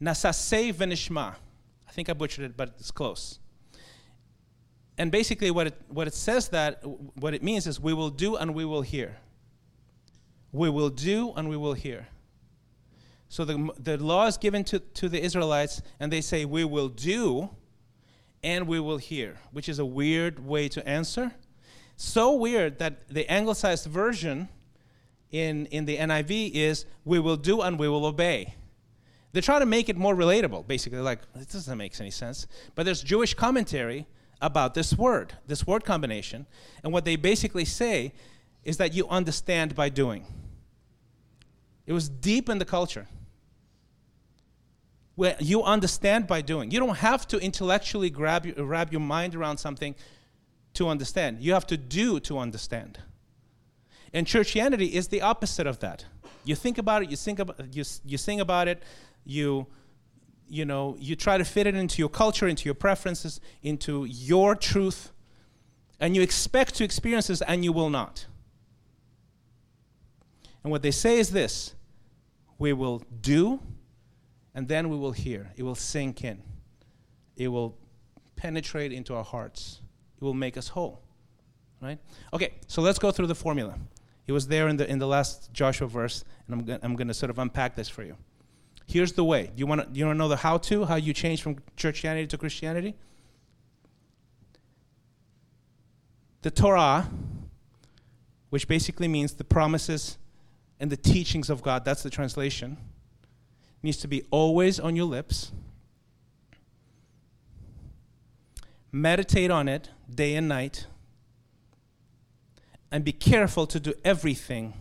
[0.00, 0.72] Nasasei
[1.88, 3.40] I think I butchered it, but it's close.
[4.98, 6.82] And basically, what it, what it says that,
[7.16, 9.16] what it means is we will do and we will hear.
[10.56, 12.08] We will do and we will hear.
[13.28, 16.88] So the, the law is given to, to the Israelites, and they say, We will
[16.88, 17.50] do
[18.42, 21.32] and we will hear, which is a weird way to answer.
[21.96, 24.48] So weird that the anglicized version
[25.30, 28.54] in, in the NIV is, We will do and we will obey.
[29.32, 32.46] They're trying to make it more relatable, basically, like, this doesn't make any sense.
[32.74, 34.06] But there's Jewish commentary
[34.40, 36.46] about this word, this word combination.
[36.82, 38.14] And what they basically say
[38.64, 40.24] is that you understand by doing.
[41.86, 43.06] It was deep in the culture.
[45.14, 46.70] Where you understand by doing.
[46.70, 49.94] You don't have to intellectually grab, your, wrap your mind around something
[50.74, 51.40] to understand.
[51.40, 52.98] You have to do to understand.
[54.12, 56.04] And churchianity is the opposite of that.
[56.44, 58.82] You think about it, you, think about, you, you sing about it,
[59.24, 59.66] you
[60.48, 64.54] you know you try to fit it into your culture into your preferences into your
[64.54, 65.12] truth
[65.98, 68.26] and you expect to experience this and you will not
[70.62, 71.74] and what they say is this
[72.58, 73.60] we will do
[74.54, 75.52] and then we will hear.
[75.56, 76.42] It will sink in.
[77.36, 77.76] It will
[78.36, 79.80] penetrate into our hearts.
[80.20, 81.02] It will make us whole
[81.80, 81.98] right?
[82.32, 83.78] Okay so let's go through the formula.
[84.26, 87.14] It was there in the in the last joshua verse and i'm, I'm going to
[87.14, 88.16] sort of unpack this for you.
[88.86, 89.50] Here's the way.
[89.56, 92.28] You want to you want to know the how to, how you change from Churchianity
[92.28, 92.94] to Christianity?
[96.42, 97.10] The Torah,
[98.50, 100.18] which basically means the promises
[100.78, 102.76] and the teachings of God, that's the translation,
[103.82, 105.52] needs to be always on your lips.
[108.92, 110.86] Meditate on it day and night.
[112.90, 114.74] And be careful to do everything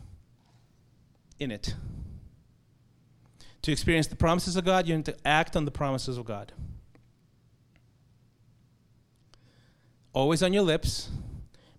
[1.39, 1.75] in it.
[3.63, 6.51] To experience the promises of God, you need to act on the promises of God.
[10.13, 11.09] Always on your lips.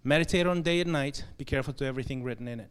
[0.04, 1.24] Meditate on day and night.
[1.38, 2.70] Be careful to everything written in it.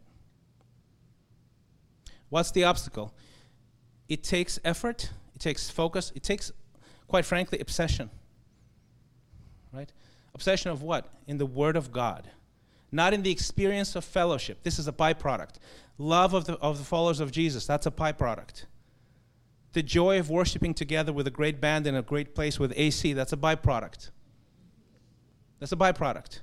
[2.28, 3.14] What's the obstacle?
[4.08, 6.52] It takes effort, it takes focus, it takes,
[7.08, 8.10] quite frankly, obsession.
[9.72, 9.92] Right?
[10.34, 11.08] Obsession of what?
[11.26, 12.28] In the Word of God,
[12.92, 14.62] not in the experience of fellowship.
[14.62, 15.56] This is a byproduct.
[15.98, 18.66] Love of the, of the followers of Jesus, that's a byproduct
[19.76, 23.12] the joy of worshiping together with a great band in a great place with AC,
[23.12, 24.08] that's a byproduct.
[25.60, 26.40] That's a byproduct.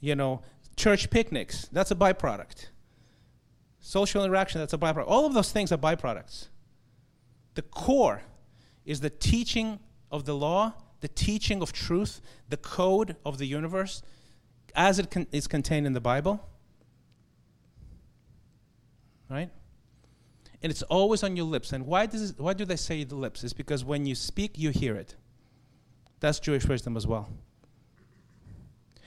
[0.00, 0.40] You know,
[0.74, 2.68] church picnics, that's a byproduct.
[3.80, 5.04] Social interaction, that's a byproduct.
[5.06, 6.48] All of those things are byproducts.
[7.54, 8.22] The core
[8.84, 9.78] is the teaching
[10.10, 14.02] of the law, the teaching of truth, the code of the universe
[14.74, 16.46] as it con- is contained in the Bible.
[19.30, 19.50] Right?
[20.62, 21.72] and it's always on your lips.
[21.72, 23.44] And why, does it, why do they say the lips?
[23.44, 25.14] It's because when you speak, you hear it.
[26.20, 27.28] That's Jewish wisdom as well.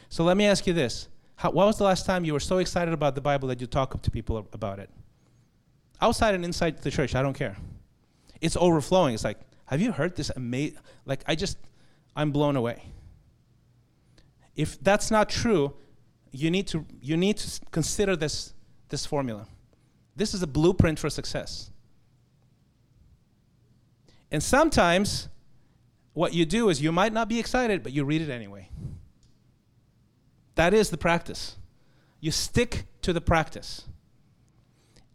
[0.10, 1.08] So let me ask you this.
[1.42, 3.66] How, what was the last time you were so excited about the Bible that you
[3.66, 4.92] talk to people about it?
[6.00, 7.58] Outside and inside the church, I don't care.
[8.42, 9.16] It's overflowing.
[9.16, 10.78] It's like, have you heard this amazing?
[11.04, 11.58] Like, I just,
[12.16, 12.84] I'm blown away.
[14.56, 15.74] If that's not true,
[16.32, 18.54] you need to, you need to consider this,
[18.90, 19.48] this formula.
[20.16, 21.72] This is a blueprint for success.
[24.30, 25.28] And sometimes
[26.14, 28.70] what you do is you might not be excited, but you read it anyway.
[30.62, 31.58] That is the practice.
[32.20, 33.86] You stick to the practice.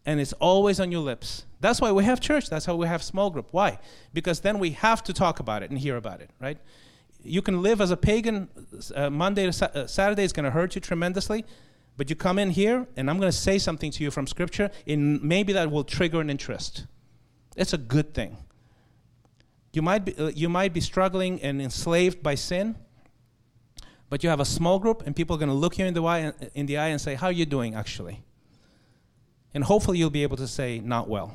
[0.05, 1.45] And it's always on your lips.
[1.61, 2.49] That's why we have church.
[2.49, 3.47] That's how we have small group.
[3.51, 3.79] Why?
[4.11, 6.57] Because then we have to talk about it and hear about it, right?
[7.23, 8.49] You can live as a pagan.
[8.93, 11.45] Uh, Monday to sa- uh, Saturday is going to hurt you tremendously,
[11.95, 14.69] but you come in here, and I'm going to say something to you from Scripture,
[14.85, 16.87] and maybe that will trigger an interest.
[17.55, 18.35] It's a good thing.
[19.71, 22.75] You might be, uh, you might be struggling and enslaved by sin,
[24.09, 26.03] but you have a small group, and people are going to look you in the,
[26.03, 28.23] eye, in the eye and say, How are you doing, actually?
[29.53, 31.33] And hopefully, you'll be able to say, Not well.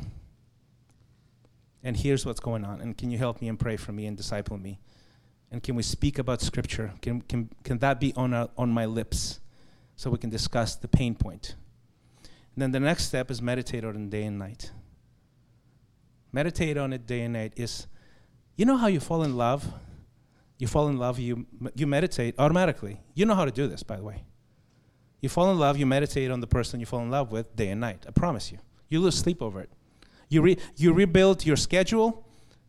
[1.82, 2.80] And here's what's going on.
[2.80, 4.78] And can you help me and pray for me and disciple me?
[5.50, 6.92] And can we speak about Scripture?
[7.02, 9.40] Can, can, can that be on, on my lips
[9.96, 11.56] so we can discuss the pain point?
[12.54, 14.70] And then the next step is meditate on it day and night.
[16.32, 17.86] Meditate on it day and night is,
[18.56, 19.66] you know how you fall in love?
[20.62, 21.44] You fall in love, you,
[21.74, 23.00] you meditate automatically.
[23.14, 24.22] You know how to do this, by the way.
[25.20, 27.70] You fall in love, you meditate on the person you fall in love with day
[27.70, 28.04] and night.
[28.06, 28.58] I promise you.
[28.88, 29.70] You lose sleep over it.
[30.28, 32.28] You, re- you rebuild your schedule,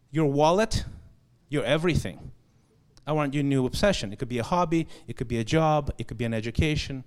[0.10, 0.86] your wallet,
[1.50, 2.32] your everything.
[3.06, 4.12] I want your new obsession.
[4.12, 7.04] It could be a hobby, it could be a job, it could be an education,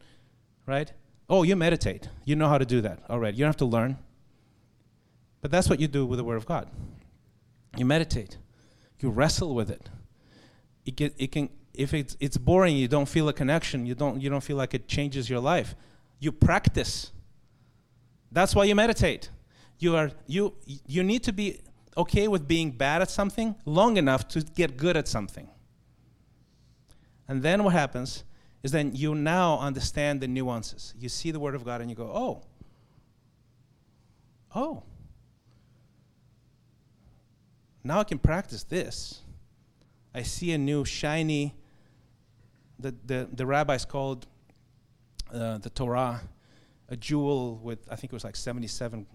[0.66, 0.92] right?
[1.28, 2.10] Oh, you meditate.
[2.24, 3.38] You know how to do that already.
[3.38, 3.98] You don't have to learn.
[5.40, 6.70] But that's what you do with the Word of God.
[7.76, 8.38] You meditate.
[9.00, 9.90] You wrestle with it
[10.86, 14.30] it, it can if it's, it's boring you don't feel a connection you don't you
[14.30, 15.74] don't feel like it changes your life.
[16.18, 17.12] You practice.
[18.32, 19.30] That's why you meditate.
[19.78, 21.60] You are you you need to be
[21.96, 25.48] okay with being bad at something long enough to get good at something.
[27.28, 28.24] And then what happens
[28.62, 30.94] is then you now understand the nuances.
[30.98, 32.42] You see the word of god and you go oh.
[34.54, 34.82] Oh.
[37.84, 39.20] Now i can practice this
[40.16, 41.54] I see a new shiny,
[42.78, 44.26] the, the, the rabbis called
[45.30, 46.22] uh, the Torah
[46.88, 49.06] a jewel with, I think it was like 77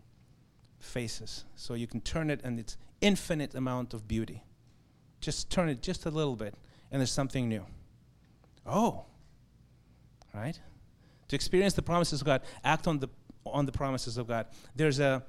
[0.80, 1.46] faces.
[1.56, 4.44] So you can turn it and it's infinite amount of beauty.
[5.22, 6.54] Just turn it just a little bit
[6.92, 7.66] and there's something new.
[8.68, 9.06] Oh,
[10.36, 10.60] right?
[11.30, 13.08] To experience the promises of God, act on the,
[13.44, 14.46] on the promises of God.
[14.76, 15.24] There's a,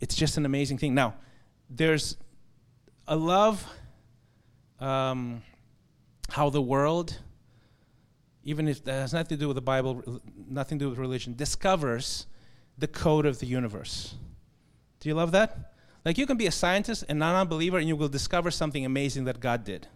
[0.00, 0.94] it's just an amazing thing.
[0.94, 1.14] Now,
[1.68, 2.18] there's
[3.08, 3.66] a love
[4.80, 5.42] um,
[6.30, 7.18] how the world,
[8.42, 11.34] even if that has nothing to do with the Bible, nothing to do with religion,
[11.34, 12.26] discovers
[12.76, 14.14] the code of the universe.
[15.00, 15.74] Do you love that?
[16.04, 19.24] Like you can be a scientist and non unbeliever and you will discover something amazing
[19.24, 19.88] that God did.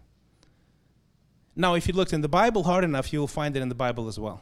[1.55, 3.75] Now, if you looked in the Bible hard enough, you will find it in the
[3.75, 4.41] Bible as well.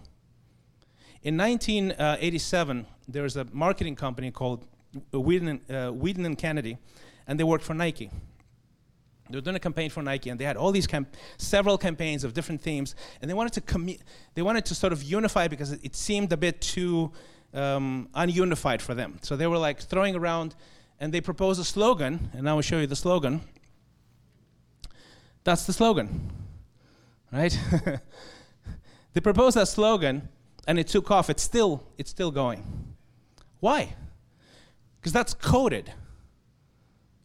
[1.23, 4.67] In 1987, there was a marketing company called
[5.11, 6.77] Wieden, uh, Wieden and Kennedy,
[7.25, 8.11] and they worked for Nike.
[9.29, 12.23] They were doing a campaign for Nike, and they had all these camp- several campaigns
[12.23, 13.99] of different themes, and they wanted to commu-
[14.35, 17.11] they wanted to sort of unify because it, it seemed a bit too
[17.53, 19.19] um, ununified for them.
[19.21, 20.55] So they were like throwing around,
[20.99, 23.41] and they proposed a slogan, and I will show you the slogan.
[25.43, 26.31] That's the slogan,
[27.31, 27.57] right?
[29.13, 30.29] they proposed that slogan,
[30.67, 31.29] and it took off.
[31.29, 32.63] It's still it's still going.
[33.59, 33.95] Why?
[34.99, 35.93] Because that's coded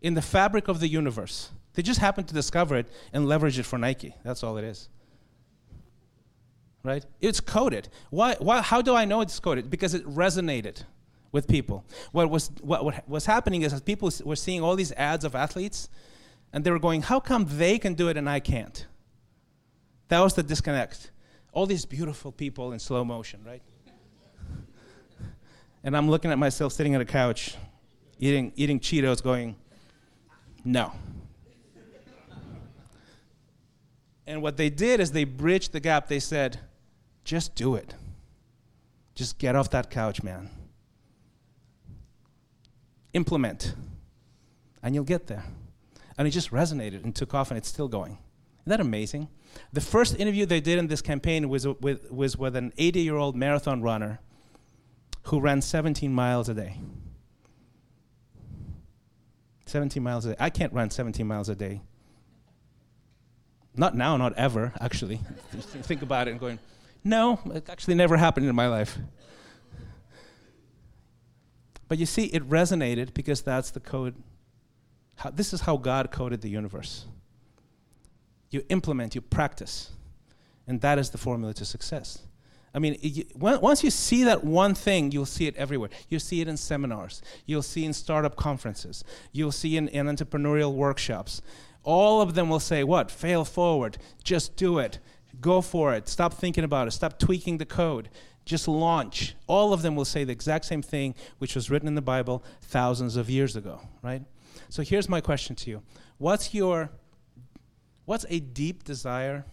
[0.00, 1.50] in the fabric of the universe.
[1.74, 4.14] They just happened to discover it and leverage it for Nike.
[4.24, 4.88] That's all it is.
[6.82, 7.04] Right?
[7.20, 7.88] It's coded.
[8.10, 9.70] Why, why, how do I know it's coded?
[9.70, 10.82] Because it resonated
[11.30, 11.84] with people.
[12.12, 15.88] What was, what, what was happening is people were seeing all these ads of athletes
[16.52, 18.86] and they were going, how come they can do it and I can't?
[20.08, 21.10] That was the disconnect.
[21.52, 23.62] All these beautiful people in slow motion, right?
[25.84, 27.56] and I'm looking at myself sitting on a couch,
[28.18, 29.56] eating, eating Cheetos, going,
[30.64, 30.92] no.
[34.26, 36.08] And what they did is they bridged the gap.
[36.08, 36.60] They said,
[37.24, 37.94] just do it.
[39.14, 40.50] Just get off that couch, man.
[43.12, 43.74] Implement.
[44.82, 45.44] And you'll get there.
[46.16, 48.12] And it just resonated and took off, and it's still going.
[48.62, 49.28] Isn't that amazing?
[49.72, 53.16] The first interview they did in this campaign was with, was with an 80 year
[53.16, 54.20] old marathon runner
[55.24, 56.78] who ran 17 miles a day.
[59.66, 60.36] 17 miles a day.
[60.38, 61.80] I can't run 17 miles a day.
[63.74, 65.16] Not now, not ever, actually.
[65.52, 66.58] think about it and going,
[67.04, 68.98] no, it actually never happened in my life.
[71.88, 74.14] But you see, it resonated because that's the code.
[75.16, 77.06] How, this is how God coded the universe.
[78.50, 79.90] You implement, you practice,
[80.66, 82.22] and that is the formula to success.
[82.74, 85.90] I mean, it, once you see that one thing, you'll see it everywhere.
[86.08, 87.20] You'll see it in seminars.
[87.44, 89.04] You'll see in startup conferences.
[89.32, 91.42] You'll see in, in entrepreneurial workshops
[91.84, 93.10] All of them will say, What?
[93.10, 93.98] Fail forward.
[94.22, 94.98] Just do it.
[95.40, 96.08] Go for it.
[96.08, 96.92] Stop thinking about it.
[96.92, 98.08] Stop tweaking the code.
[98.44, 99.34] Just launch.
[99.46, 102.44] All of them will say the exact same thing, which was written in the Bible
[102.60, 104.22] thousands of years ago, right?
[104.68, 105.82] So here's my question to you
[106.18, 106.90] What's your,
[108.04, 109.44] what's a deep desire,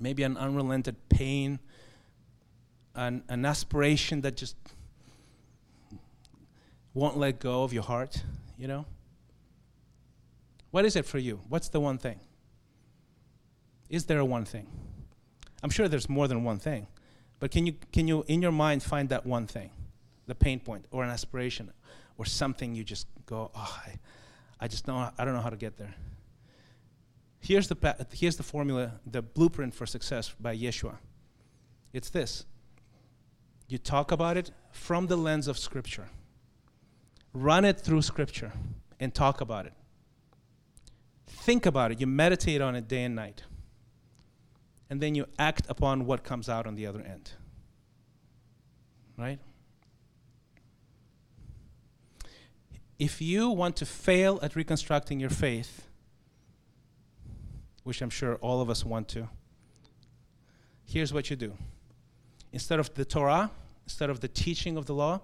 [0.00, 1.60] maybe an unrelented pain,
[2.94, 4.56] an, an aspiration that just
[6.92, 8.22] won't let go of your heart,
[8.56, 8.86] you know?
[10.74, 11.38] What is it for you?
[11.48, 12.18] What's the one thing?
[13.88, 14.66] Is there a one thing?
[15.62, 16.88] I'm sure there's more than one thing.
[17.38, 19.70] But can you, can you, in your mind, find that one thing,
[20.26, 21.70] the pain point, or an aspiration,
[22.18, 24.00] or something you just go, oh, I,
[24.58, 25.94] I just know, I don't know how to get there.
[27.38, 30.96] Here's the, here's the formula, the blueprint for success by Yeshua.
[31.92, 32.46] It's this
[33.68, 36.08] you talk about it from the lens of Scripture,
[37.32, 38.50] run it through Scripture,
[38.98, 39.74] and talk about it.
[41.26, 43.42] Think about it, you meditate on it day and night
[44.90, 47.32] and then you act upon what comes out on the other end.
[49.16, 49.38] Right?
[52.98, 55.88] If you want to fail at reconstructing your faith,
[57.82, 59.28] which I'm sure all of us want to,
[60.84, 61.54] here's what you do.
[62.52, 63.50] Instead of the Torah,
[63.84, 65.22] instead of the teaching of the law,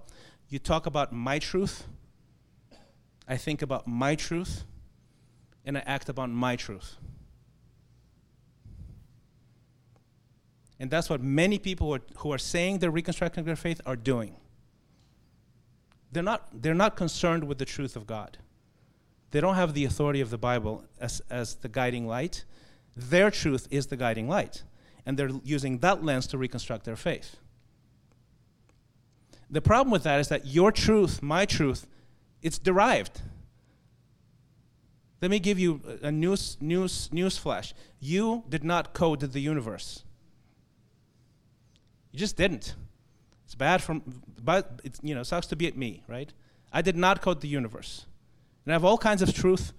[0.48, 1.84] you talk about my truth.
[3.28, 4.64] I think about my truth,
[5.64, 6.96] and I act upon my truth.
[10.78, 13.96] And that's what many people who are, who are saying they're reconstructing their faith are
[13.96, 14.36] doing.
[16.10, 18.38] They're not, they're not concerned with the truth of God.
[19.30, 22.44] They don't have the authority of the Bible as, as the guiding light.
[22.96, 24.62] Their truth is the guiding light.
[25.06, 27.36] And they're using that lens to reconstruct their faith.
[29.50, 31.86] The problem with that is that your truth, my truth,
[32.42, 33.20] it's derived.
[35.20, 37.74] Let me give you a news, news, news flash.
[38.00, 40.02] You did not code the universe.
[42.12, 42.74] You just didn't.
[43.44, 44.02] It's bad from,
[44.42, 46.32] but it you know sucks to be at me, right?
[46.72, 48.06] I did not code the universe,
[48.64, 49.72] and I have all kinds of truth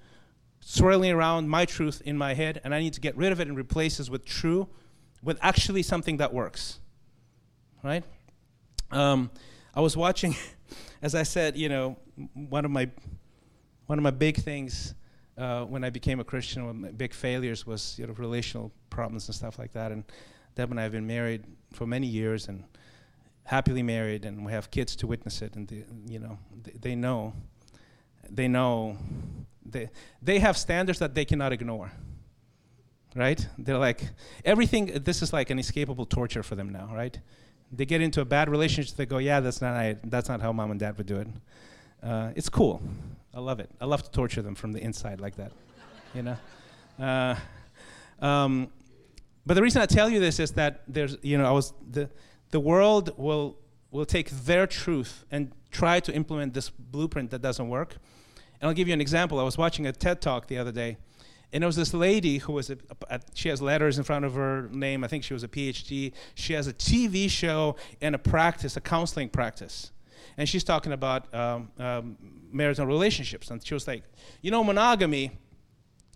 [0.60, 3.48] swirling around my truth in my head, and I need to get rid of it
[3.48, 4.68] and replace it with true,
[5.24, 6.80] with actually something that works,
[7.82, 8.04] right?
[8.92, 9.32] Um,
[9.74, 10.36] I was watching,
[11.02, 11.98] as I said, you know,
[12.34, 12.89] one of my
[13.88, 14.94] one of my big things
[15.42, 18.72] uh, when I became a Christian, one of my big failures was you know relational
[18.89, 20.04] problems and stuff like that, and
[20.56, 22.64] Deb and I have been married for many years and
[23.46, 25.56] happily married, and we have kids to witness it.
[25.56, 27.34] And they, you know, they, they know,
[28.30, 28.98] they know,
[29.66, 29.89] they
[30.22, 31.92] they have standards that they cannot ignore.
[33.16, 33.46] Right?
[33.58, 34.10] They're like
[34.46, 34.86] everything.
[35.04, 36.92] This is like an escapable torture for them now.
[36.94, 37.20] Right?
[37.72, 38.96] They get into a bad relationship.
[38.96, 41.28] They go, yeah, that's not I, that's not how mom and dad would do it.
[42.04, 42.82] Uh, it's cool.
[43.34, 43.70] I love it.
[43.80, 45.52] I love to torture them from the inside like that.
[46.14, 46.38] you know.
[47.00, 47.36] Uh,
[48.20, 48.70] um,
[49.46, 52.10] but the reason I tell you this is that there's, you know, I was the
[52.52, 53.58] the world will
[53.90, 57.96] will take their truth and try to implement this blueprint that doesn't work.
[58.60, 59.40] And I'll give you an example.
[59.40, 60.98] I was watching a TED talk the other day,
[61.52, 62.78] and there was this lady who was a,
[63.10, 65.04] a, she has letters in front of her name.
[65.04, 66.14] I think she was a PhD.
[66.36, 69.92] She has a TV show and a practice, a counseling practice,
[70.38, 72.18] and she's talking about um, um,
[72.52, 73.50] marital relationships.
[73.50, 74.04] And she was like,
[74.42, 75.32] you know, monogamy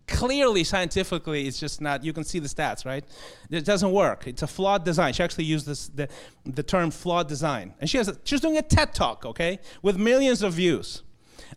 [0.07, 3.03] clearly scientifically it's just not you can see the stats right?
[3.49, 4.27] It doesn't work.
[4.27, 5.13] It's a flawed design.
[5.13, 6.07] She actually used this the,
[6.45, 7.73] the term flawed design.
[7.79, 11.03] And she has a, she's doing a ted talk okay with millions of views.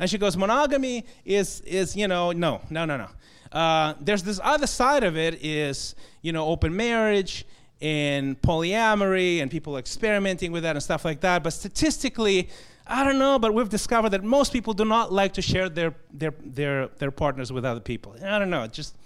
[0.00, 3.08] And she goes monogamy is is you know no no no no.
[3.52, 7.46] Uh, there's this other side of it is you know open marriage
[7.80, 12.48] and polyamory and people experimenting with that and stuff like that but statistically
[12.90, 15.94] I don't know, but we've discovered that most people do not like to share their,
[16.10, 18.16] their, their, their partners with other people.
[18.24, 18.96] I don't know, just,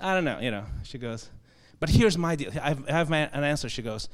[0.00, 0.64] I don't know, you know.
[0.82, 1.30] She goes,
[1.78, 2.50] but here's my deal.
[2.60, 3.68] I have, I have my, an answer.
[3.68, 4.08] She goes,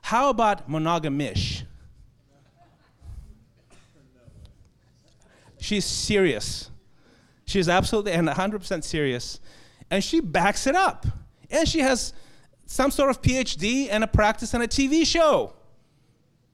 [0.00, 1.64] how about monogamish?
[5.58, 6.70] She's serious.
[7.44, 9.40] She's absolutely and 100% serious.
[9.90, 11.06] And she backs it up.
[11.50, 12.12] And she has
[12.66, 15.54] some sort of PhD and a practice and a TV show.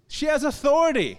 [0.08, 1.18] She has authority.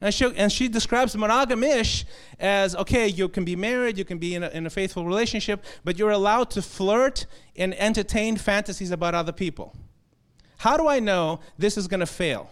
[0.00, 2.04] And she, and she describes monogamish
[2.40, 5.64] as okay, you can be married, you can be in a, in a faithful relationship,
[5.84, 7.26] but you're allowed to flirt
[7.56, 9.76] and entertain fantasies about other people.
[10.58, 12.50] How do I know this is going to fail?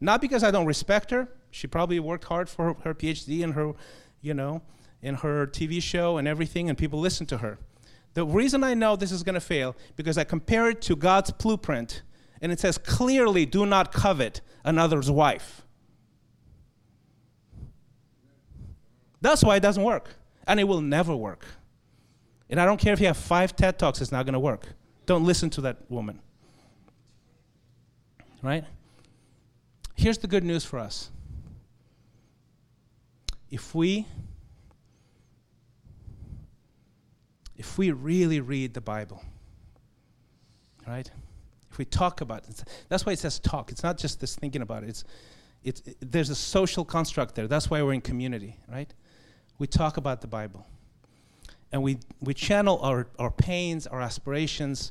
[0.00, 1.28] Not because I don't respect her.
[1.50, 3.72] She probably worked hard for her, her PhD and her,
[4.20, 4.62] you know,
[5.00, 7.58] in her TV show and everything, and people listen to her.
[8.14, 11.30] The reason I know this is going to fail because I compare it to God's
[11.30, 12.02] blueprint,
[12.40, 15.62] and it says clearly, "Do not covet another's wife."
[19.20, 20.10] That's why it doesn't work.
[20.46, 21.44] And it will never work.
[22.48, 24.68] And I don't care if you have five TED Talks, it's not going to work.
[25.06, 26.20] Don't listen to that woman.
[28.42, 28.64] Right?
[29.94, 31.10] Here's the good news for us.
[33.50, 34.06] If we
[37.78, 39.22] if we really read the Bible,
[40.84, 41.08] right?
[41.70, 43.70] If we talk about it, that's why it says talk.
[43.70, 44.88] It's not just this thinking about it.
[44.88, 45.04] It's,
[45.62, 47.46] it's, it, there's a social construct there.
[47.46, 48.92] That's why we're in community, right?
[49.60, 50.66] We talk about the Bible.
[51.70, 54.90] And we, we channel our, our pains, our aspirations,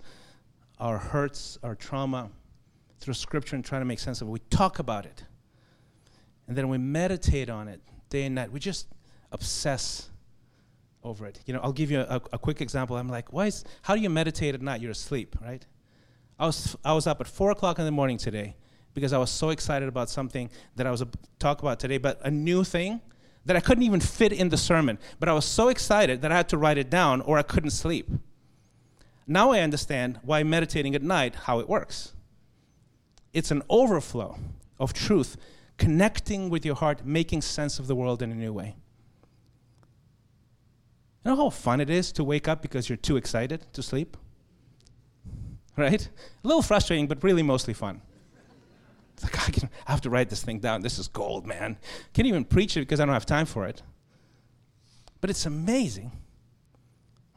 [0.79, 2.29] our hurts, our trauma
[3.01, 4.31] through Scripture and try to make sense of it.
[4.31, 5.25] We talk about it.
[6.47, 8.49] And then we meditate on it day and night.
[8.49, 8.87] We just
[9.33, 10.09] obsess
[11.03, 11.39] over it.
[11.45, 12.97] You know, I'll give you a, a quick example.
[12.97, 14.81] I'm like, why is, how do you meditate at night?
[14.81, 15.65] You're asleep, right?
[16.39, 18.55] I was, I was up at 4 o'clock in the morning today
[18.93, 21.07] because I was so excited about something that I was to
[21.39, 23.01] talk about today, but a new thing
[23.45, 24.99] that I couldn't even fit in the sermon.
[25.19, 27.71] But I was so excited that I had to write it down or I couldn't
[27.71, 28.09] sleep.
[29.25, 32.13] Now I understand why meditating at night, how it works.
[33.33, 34.37] It's an overflow
[34.79, 35.37] of truth,
[35.77, 38.75] connecting with your heart, making sense of the world in a new way.
[41.23, 44.17] You know how fun it is to wake up because you're too excited to sleep?
[45.75, 46.07] Right?
[46.43, 48.01] A little frustrating, but really mostly fun.
[49.13, 50.81] It's like, I, can, I have to write this thing down.
[50.81, 51.77] This is gold, man.
[52.13, 53.81] Can't even preach it because I don't have time for it.
[55.21, 56.11] But it's amazing,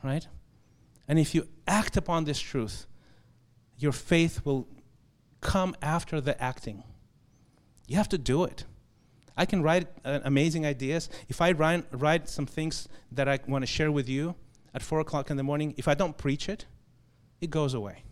[0.03, 0.27] right?
[1.09, 2.87] And if you act upon this truth,
[3.79, 4.69] your faith will
[5.41, 6.85] come after the acting.
[7.87, 8.65] You have to do it.
[9.41, 11.09] I can write uh, amazing ideas.
[11.31, 14.35] If I write, write some things that I want to share with you
[14.75, 16.67] at 4 o'clock in the morning, if I don't preach it,
[17.41, 18.03] it goes away.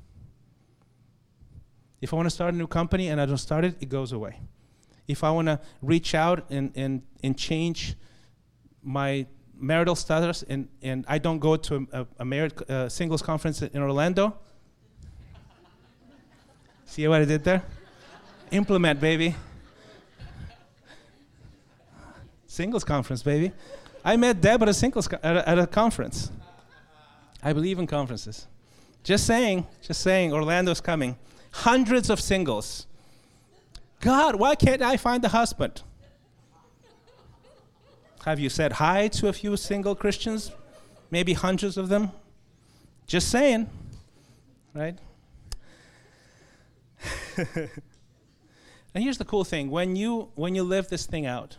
[2.01, 4.13] If I want to start a new company and I don't start it, it goes
[4.13, 4.41] away.
[5.07, 7.95] If I want to reach out and, and, and change
[8.83, 13.61] my marital status and, and I don't go to a, a married uh, singles conference
[13.61, 14.35] in Orlando,
[16.87, 17.63] see what I did there?
[18.51, 19.35] Implement, baby.
[22.49, 23.53] Singles conference, baby.
[24.05, 26.33] I met Deb at a singles co- at, a, at a conference.
[27.43, 28.49] I believe in conferences.
[29.05, 31.17] Just saying, just saying, Orlando's coming.
[31.53, 32.87] Hundreds of singles.
[34.01, 35.83] God, why can't I find a husband?
[38.25, 40.51] Have you said hi to a few single Christians?
[41.11, 42.13] Maybe hundreds of them?
[43.07, 43.69] Just saying,
[44.75, 44.99] right?
[48.95, 51.57] and here's the cool thing when you when you live this thing out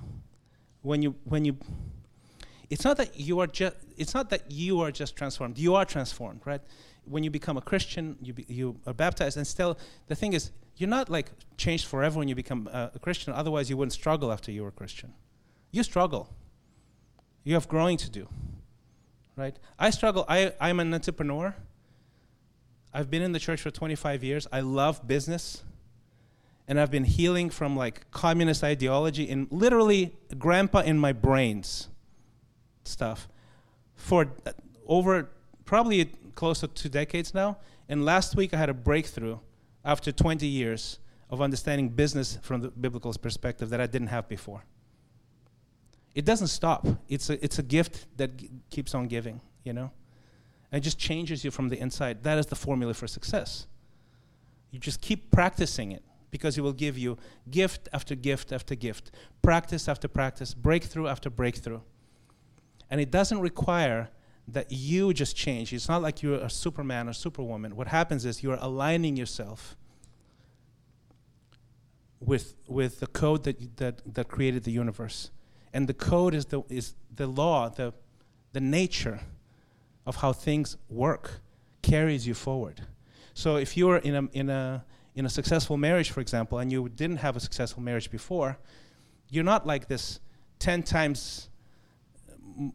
[0.82, 1.58] when you when you
[2.70, 5.58] it's not that you are just it's not that you are just transformed.
[5.58, 6.62] You are transformed right?
[7.06, 9.78] When you become a christian you be, you are baptized and still
[10.08, 13.34] the thing is you're not like changed forever when you become a, a christian.
[13.34, 15.14] Otherwise you wouldn't struggle after you were a christian.
[15.72, 16.34] You struggle.
[17.44, 18.28] You have growing to do
[19.40, 19.58] right?
[19.80, 20.26] I struggle.
[20.28, 21.56] I i'm an entrepreneur.
[22.94, 24.48] I've been in the church for 25 years.
[24.52, 25.64] I love business
[26.70, 31.90] and I've been healing from like communist ideology and literally grandpa in my brains
[32.84, 33.28] stuff
[33.96, 34.52] for uh,
[34.86, 35.30] over
[35.66, 36.06] probably
[36.36, 37.58] close to two decades now.
[37.90, 39.40] And last week I had a breakthrough
[39.84, 41.00] after 20 years
[41.32, 44.64] of understanding business from the biblical perspective that I didn't have before.
[46.14, 46.86] It doesn't stop.
[47.08, 49.92] It's a, it's a gift that g- keeps on giving, you know?
[50.72, 52.24] And it just changes you from the inside.
[52.24, 53.66] That is the formula for success.
[54.70, 57.18] You just keep practicing it because He will give you
[57.50, 59.12] gift after gift after gift,
[59.42, 61.82] practice after practice, breakthrough after breakthrough.
[62.90, 64.10] And it doesn't require
[64.48, 65.74] that you just change.
[65.74, 67.76] It's not like you're a superman or superwoman.
[67.76, 69.76] What happens is you're aligning yourself
[72.20, 75.32] with, with the code that, that, that created the universe.
[75.74, 77.94] And the code is the, is the law, the,
[78.54, 79.22] the nature
[80.06, 81.42] of how things work
[81.82, 82.82] carries you forward.
[83.34, 84.84] So if you're in a, in a,
[85.20, 88.58] in a successful marriage, for example, and you didn't have a successful marriage before,
[89.30, 90.22] you're not like this
[90.60, 91.50] 10 times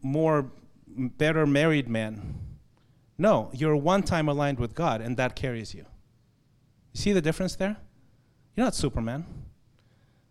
[0.03, 0.51] more
[0.87, 2.35] better married man.
[3.17, 5.85] No, you're one time aligned with God, and that carries you.
[6.93, 7.77] You see the difference there?
[8.55, 9.25] You're not Superman.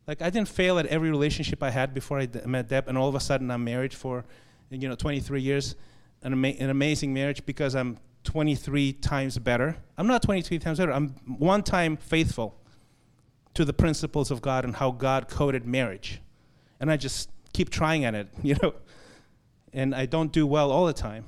[0.07, 2.97] Like I didn't fail at every relationship I had before I d- met Deb, and
[2.97, 4.25] all of a sudden I'm married for,
[4.71, 5.75] you know, 23 years,
[6.23, 9.77] an, ama- an amazing marriage because I'm 23 times better.
[9.97, 10.93] I'm not 23 times better.
[10.93, 12.57] I'm one time faithful
[13.55, 16.20] to the principles of God and how God coded marriage.
[16.81, 18.75] And I just keep trying at it, you know.
[19.72, 21.25] And I don't do well all the time.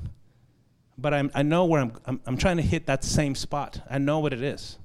[0.98, 3.80] But I'm, I know where I'm, I'm, I'm trying to hit that same spot.
[3.90, 4.78] I know what it is.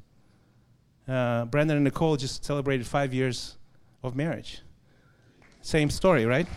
[1.08, 3.58] Uh, Brandon and Nicole just celebrated five years
[4.04, 4.62] of marriage.
[5.62, 6.48] Same story, right?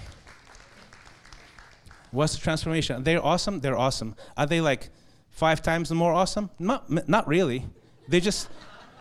[2.11, 3.03] What's the transformation?
[3.05, 3.61] They're awesome.
[3.61, 4.17] They're awesome.
[4.37, 4.91] Are they like
[5.35, 6.49] five times more awesome?
[6.59, 7.67] Not, not really.
[8.09, 8.49] They just,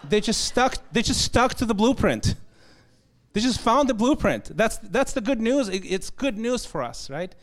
[0.07, 0.77] they just stuck.
[0.91, 2.35] They just stuck to the blueprint.
[3.33, 4.55] They just found the blueprint.
[4.55, 5.69] That's that's the good news.
[5.69, 7.33] It, it's good news for us, right?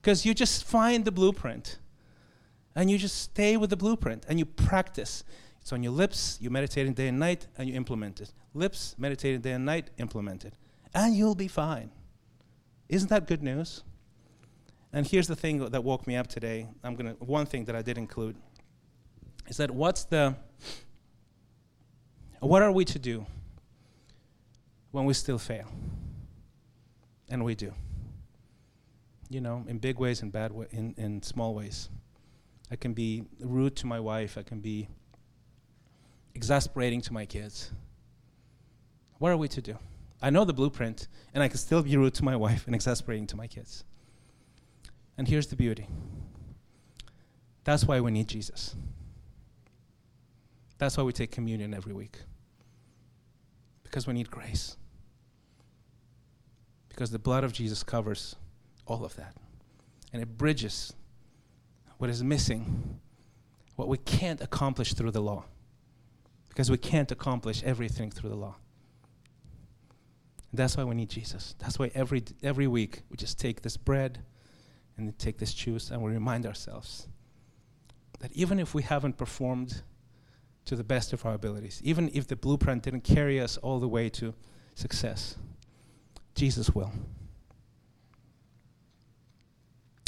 [0.00, 1.78] Because you just find the blueprint,
[2.74, 5.24] and you just stay with the blueprint, and you practice.
[5.60, 6.38] It's on your lips.
[6.40, 8.32] You meditate day and night, and you implement it.
[8.54, 10.54] Lips, meditate in day and night, implement it,
[10.92, 11.90] and you'll be fine.
[12.88, 13.84] Isn't that good news?
[14.92, 16.68] And here's the thing that woke me up today.
[16.84, 18.36] I'm gonna one thing that I did include
[19.48, 20.36] is that what's the
[22.40, 23.26] what are we to do
[24.90, 25.68] when we still fail?
[27.30, 27.72] And we do.
[29.30, 31.88] You know, in big ways and bad way, in, in small ways.
[32.70, 34.88] I can be rude to my wife, I can be
[36.34, 37.70] exasperating to my kids.
[39.18, 39.78] What are we to do?
[40.20, 43.26] I know the blueprint, and I can still be rude to my wife and exasperating
[43.28, 43.84] to my kids.
[45.16, 45.86] And here's the beauty
[47.64, 48.74] that's why we need Jesus.
[50.78, 52.18] That's why we take communion every week.
[53.84, 54.76] Because we need grace.
[56.88, 58.34] Because the blood of Jesus covers
[58.86, 59.36] all of that.
[60.12, 60.92] And it bridges
[61.98, 62.98] what is missing,
[63.76, 65.44] what we can't accomplish through the law.
[66.48, 68.56] Because we can't accomplish everything through the law.
[70.52, 71.54] That's why we need Jesus.
[71.60, 74.18] That's why every, every week we just take this bread
[75.08, 77.08] and take this juice and we remind ourselves
[78.20, 79.82] that even if we haven't performed
[80.64, 83.88] to the best of our abilities, even if the blueprint didn't carry us all the
[83.88, 84.32] way to
[84.74, 85.36] success,
[86.34, 86.92] Jesus will.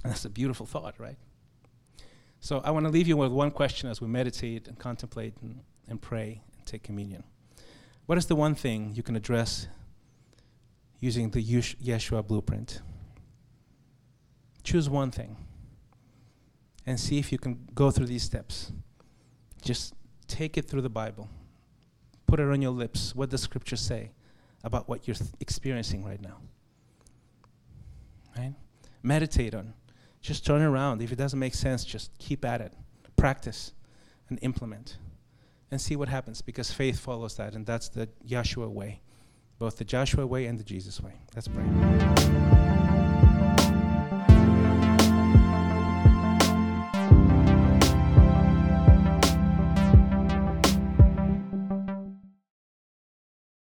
[0.05, 1.16] And that's a beautiful thought, right?
[2.40, 5.61] So I want to leave you with one question as we meditate and contemplate and,
[5.88, 7.24] and pray and take communion.
[8.07, 9.66] What is the one thing you can address
[11.01, 12.82] using the Yeshua blueprint?
[14.64, 15.36] Choose one thing
[16.86, 18.72] and see if you can go through these steps.
[19.62, 19.94] Just
[20.26, 21.28] take it through the Bible.
[22.26, 23.14] Put it on your lips.
[23.14, 24.12] What does Scripture say
[24.62, 26.38] about what you're th- experiencing right now?
[28.36, 28.54] Right?
[29.02, 29.74] Meditate on.
[30.20, 31.02] Just turn around.
[31.02, 32.72] If it doesn't make sense, just keep at it.
[33.16, 33.72] Practice
[34.28, 34.96] and implement.
[35.70, 39.00] And see what happens because faith follows that, and that's the Joshua way,
[39.58, 41.14] both the Joshua way and the Jesus way.
[41.34, 42.53] Let's pray.